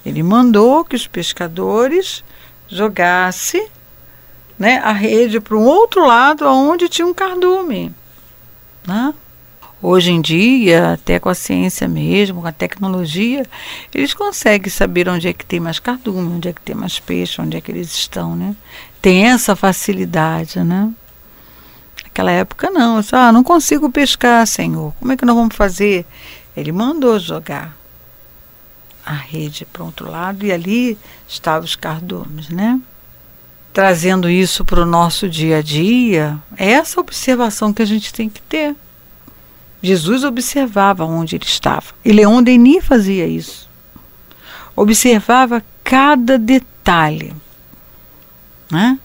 Ele 0.06 0.22
mandou 0.22 0.84
que 0.84 0.98
os 0.98 1.08
pescadores 1.08 2.22
jogassem 2.68 3.70
né, 4.60 4.80
a 4.80 4.92
rede 4.92 5.40
para 5.40 5.56
um 5.56 5.64
outro 5.64 6.06
lado, 6.06 6.46
onde 6.46 6.90
tinha 6.90 7.08
um 7.08 7.14
cardume. 7.14 7.96
Né? 8.86 9.14
Hoje 9.88 10.12
em 10.12 10.20
dia, 10.20 10.94
até 10.94 11.20
com 11.20 11.30
a 11.30 11.36
ciência 11.36 11.88
mesmo, 11.88 12.42
com 12.42 12.48
a 12.48 12.52
tecnologia, 12.52 13.46
eles 13.94 14.16
conseguem 14.16 14.68
saber 14.68 15.08
onde 15.08 15.28
é 15.28 15.34
que 15.34 15.46
tem 15.46 15.60
mais 15.60 15.78
cardume, 15.78 16.38
onde 16.38 16.50
é 16.50 16.54
que 16.54 16.62
tem 16.62 16.76
mais 16.76 16.98
peixe, 16.98 17.40
onde 17.40 17.56
é 17.56 17.62
que 17.62 17.72
eles 17.72 17.94
estão, 17.94 18.36
né? 18.36 18.56
Tem 19.00 19.28
essa 19.28 19.56
facilidade, 19.56 20.64
né? 20.64 20.92
Naquela 22.04 22.32
época 22.32 22.72
não, 22.72 23.00
disse, 23.00 23.16
ah, 23.16 23.32
não 23.32 23.44
consigo 23.44 23.88
pescar, 23.92 24.48
Senhor. 24.48 24.92
Como 25.00 25.12
é 25.12 25.18
que 25.18 25.24
nós 25.24 25.36
vamos 25.36 25.56
fazer? 25.56 26.04
Ele 26.58 26.72
mandou 26.72 27.20
jogar 27.20 27.78
a 29.06 29.14
rede 29.14 29.68
para 29.72 29.84
outro 29.84 30.10
lado 30.10 30.48
e 30.48 30.52
ali 30.52 30.98
estavam 31.28 31.64
os 31.64 31.76
cardumes, 31.76 32.50
né? 32.50 32.82
Trazendo 33.72 34.28
isso 34.28 34.66
para 34.66 34.82
o 34.82 34.86
nosso 34.86 35.30
dia 35.30 35.58
a 35.58 35.62
dia, 35.62 36.40
é 36.58 36.72
essa 36.72 37.00
observação 37.00 37.72
que 37.72 37.84
a 37.84 37.86
gente 37.86 38.12
tem 38.12 38.28
que 38.28 38.42
ter. 38.42 38.76
Jesus 39.86 40.24
observava 40.24 41.06
onde 41.06 41.36
ele 41.36 41.46
estava. 41.46 41.86
E 42.04 42.12
Leon 42.12 42.42
Denis 42.42 42.86
fazia 42.86 43.28
isso. 43.28 43.70
Observava 44.76 45.64
cada 45.84 46.38
detalhe. 46.38 47.34
Né? 48.72 49.00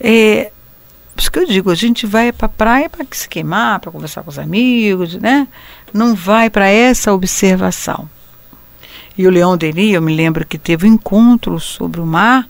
É, 0.00 0.50
por 1.14 1.20
isso 1.20 1.30
que 1.30 1.38
eu 1.38 1.46
digo, 1.46 1.70
a 1.70 1.74
gente 1.74 2.06
vai 2.06 2.32
para 2.32 2.46
a 2.46 2.48
praia 2.48 2.88
para 2.88 3.06
se 3.12 3.28
queimar, 3.28 3.78
para 3.78 3.92
conversar 3.92 4.22
com 4.22 4.30
os 4.30 4.38
amigos, 4.38 5.14
né? 5.16 5.46
Não 5.92 6.14
vai 6.14 6.48
para 6.48 6.66
essa 6.68 7.12
observação. 7.12 8.08
E 9.18 9.26
o 9.26 9.30
Leão 9.30 9.56
Denis, 9.56 9.92
eu 9.92 10.00
me 10.00 10.16
lembro 10.16 10.46
que 10.46 10.56
teve 10.56 10.86
um 10.86 10.94
encontro 10.94 11.60
sobre 11.60 12.00
o 12.00 12.06
mar, 12.06 12.48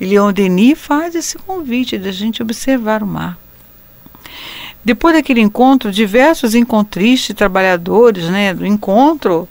e 0.00 0.04
Leão 0.04 0.32
Denis 0.32 0.76
faz 0.76 1.14
esse 1.14 1.38
convite 1.38 1.96
da 1.96 2.10
gente 2.10 2.42
observar 2.42 3.04
o 3.04 3.06
mar. 3.06 3.38
Depois 4.88 5.14
daquele 5.14 5.42
encontro, 5.42 5.92
diversos 5.92 6.54
encontristas 6.54 7.36
trabalhadores 7.36 8.24
né, 8.30 8.54
do 8.54 8.64
encontro 8.64 9.46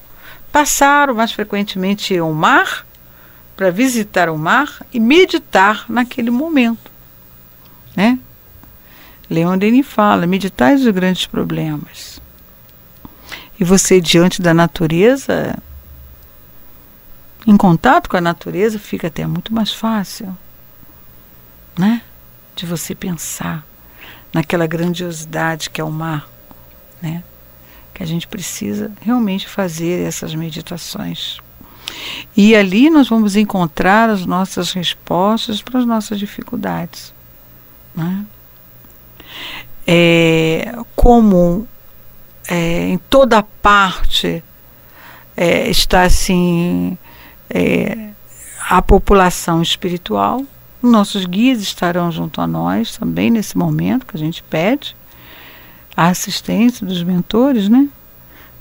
passaram 0.51 1.13
mais 1.13 1.31
frequentemente 1.31 2.17
ao 2.17 2.33
mar 2.33 2.87
para 3.55 3.69
visitar 3.69 4.29
o 4.31 4.37
mar 4.39 4.83
e 4.91 4.99
meditar 4.99 5.85
naquele 5.87 6.31
momento. 6.31 6.89
Né? 7.95 8.17
Leon 9.29 9.59
Denis 9.59 9.85
fala: 9.85 10.25
meditais 10.25 10.83
os 10.83 10.91
grandes 10.91 11.27
problemas. 11.27 12.19
E 13.59 13.63
você, 13.63 14.01
diante 14.01 14.41
da 14.41 14.55
natureza, 14.55 15.55
em 17.45 17.55
contato 17.55 18.09
com 18.09 18.17
a 18.17 18.21
natureza, 18.21 18.79
fica 18.79 19.05
até 19.05 19.27
muito 19.27 19.53
mais 19.53 19.71
fácil, 19.71 20.35
né? 21.77 22.01
De 22.55 22.65
você 22.65 22.95
pensar 22.95 23.63
naquela 24.37 24.67
grandiosidade 24.67 25.69
que 25.69 25.81
é 25.81 25.83
o 25.83 25.91
mar, 25.91 26.29
né? 27.01 27.23
Que 27.93 28.03
a 28.03 28.05
gente 28.05 28.27
precisa 28.27 28.91
realmente 29.01 29.47
fazer 29.47 30.05
essas 30.05 30.35
meditações. 30.35 31.39
E 32.35 32.55
ali 32.55 32.89
nós 32.89 33.09
vamos 33.09 33.35
encontrar 33.35 34.09
as 34.09 34.25
nossas 34.25 34.71
respostas 34.73 35.61
para 35.61 35.79
as 35.79 35.85
nossas 35.85 36.19
dificuldades, 36.19 37.11
né? 37.95 38.25
é, 39.87 40.73
como 40.95 41.65
é, 42.47 42.89
em 42.89 42.97
toda 42.97 43.41
parte 43.41 44.43
é, 45.35 45.69
está 45.69 46.03
assim 46.03 46.97
é, 47.49 48.09
a 48.69 48.81
população 48.81 49.61
espiritual. 49.61 50.43
Nossos 50.81 51.25
guias 51.25 51.61
estarão 51.61 52.11
junto 52.11 52.39
a 52.39 52.47
nós 52.47 52.95
também 52.97 53.31
nesse 53.31 53.57
momento 53.57 54.05
que 54.05 54.15
a 54.15 54.19
gente 54.19 54.43
pede 54.43 54.95
a 55.95 56.07
assistência 56.07 56.85
dos 56.85 57.01
mentores, 57.01 57.67
né? 57.67 57.89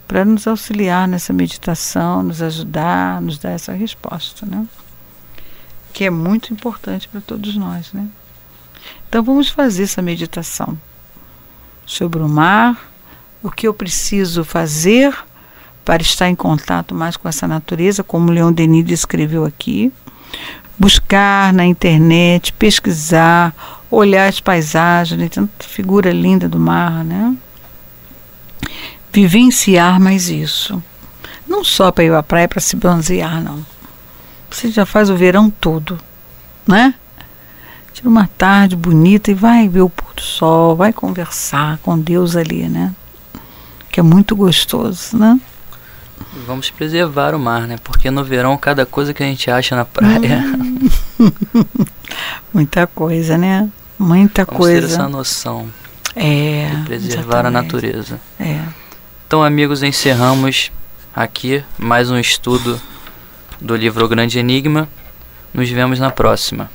Para 0.09 0.25
nos 0.25 0.47
auxiliar 0.47 1.07
nessa 1.07 1.33
meditação, 1.33 2.23
nos 2.23 2.41
ajudar, 2.41 3.21
nos 3.21 3.39
dar 3.39 3.51
essa 3.51 3.73
resposta, 3.73 4.47
né? 4.47 4.67
Que 5.93 6.05
é 6.05 6.11
muito 6.11 6.53
importante 6.53 7.07
para 7.09 7.21
todos 7.21 7.55
nós, 7.57 7.93
né? 7.93 8.09
Então 9.09 9.23
vamos 9.23 9.49
fazer 9.49 9.83
essa 9.83 10.01
meditação 10.01 10.79
sobre 11.85 12.23
o 12.23 12.29
mar, 12.29 12.91
o 13.43 13.51
que 13.51 13.69
eu 13.69 13.75
preciso 13.75 14.43
fazer 14.45 15.15
para 15.85 16.03
estar 16.03 16.29
em 16.29 16.35
contato 16.35 16.95
mais 16.95 17.17
com 17.17 17.29
essa 17.29 17.47
natureza, 17.47 18.03
como 18.03 18.33
Leon 18.33 18.53
Denis 18.53 18.85
descreveu 18.85 19.45
aqui. 19.45 19.93
Buscar 20.79 21.53
na 21.53 21.65
internet, 21.65 22.53
pesquisar, 22.53 23.55
olhar 23.91 24.29
as 24.29 24.41
paisagens, 24.41 25.19
né? 25.19 25.29
tanta 25.29 25.65
figura 25.65 26.11
linda 26.11 26.49
do 26.49 26.59
mar, 26.59 27.05
né? 27.05 27.35
Vivenciar 29.13 29.99
mais 29.99 30.29
isso. 30.29 30.83
Não 31.49 31.65
só 31.65 31.91
para 31.91 32.05
ir 32.05 32.13
à 32.13 32.23
praia 32.23 32.49
para 32.49 32.61
se 32.61 32.77
bronzear, 32.77 33.43
não. 33.43 33.65
Você 34.51 34.71
já 34.71 34.85
faz 34.85 35.09
o 35.09 35.17
verão 35.17 35.49
todo, 35.49 35.99
né? 36.67 36.95
Tira 37.93 38.09
uma 38.09 38.29
tarde 38.37 38.77
bonita 38.77 39.31
e 39.31 39.35
vai 39.35 39.69
ver 39.69 39.81
o 39.81 39.89
pôr 39.89 40.15
do 40.15 40.21
sol, 40.21 40.77
vai 40.77 40.93
conversar 40.93 41.79
com 41.79 41.99
Deus 41.99 42.37
ali, 42.37 42.69
né? 42.69 42.95
que 43.97 44.01
é 44.01 44.03
muito 44.03 44.37
gostoso, 44.37 45.17
né? 45.17 45.41
Vamos 46.47 46.71
preservar 46.71 47.35
o 47.35 47.39
mar, 47.39 47.63
né? 47.63 47.77
Porque 47.83 48.11
no 48.11 48.25
verão 48.25 48.57
cada 48.57 48.85
coisa 48.87 49.13
que 49.13 49.23
a 49.23 49.27
gente 49.27 49.51
acha 49.51 49.75
na 49.77 49.85
praia. 49.85 50.43
Muita 52.53 52.87
coisa, 52.87 53.37
né? 53.37 53.69
Muita 53.99 54.45
Vamos 54.45 54.59
coisa. 54.59 54.87
ter 54.89 54.93
essa 54.95 55.09
noção 55.09 55.69
É. 56.15 56.71
de 56.71 56.83
preservar 56.85 57.45
a 57.47 57.49
exatamente. 57.49 57.53
natureza. 57.53 58.21
É. 58.39 58.61
Então, 59.27 59.43
amigos, 59.43 59.83
encerramos 59.83 60.71
aqui 61.15 61.65
mais 61.79 62.11
um 62.11 62.19
estudo 62.19 62.81
do 63.61 63.75
livro 63.75 64.05
O 64.05 64.09
Grande 64.09 64.39
Enigma. 64.39 64.89
Nos 65.53 65.69
vemos 65.71 65.99
na 65.99 66.11
próxima. 66.11 66.71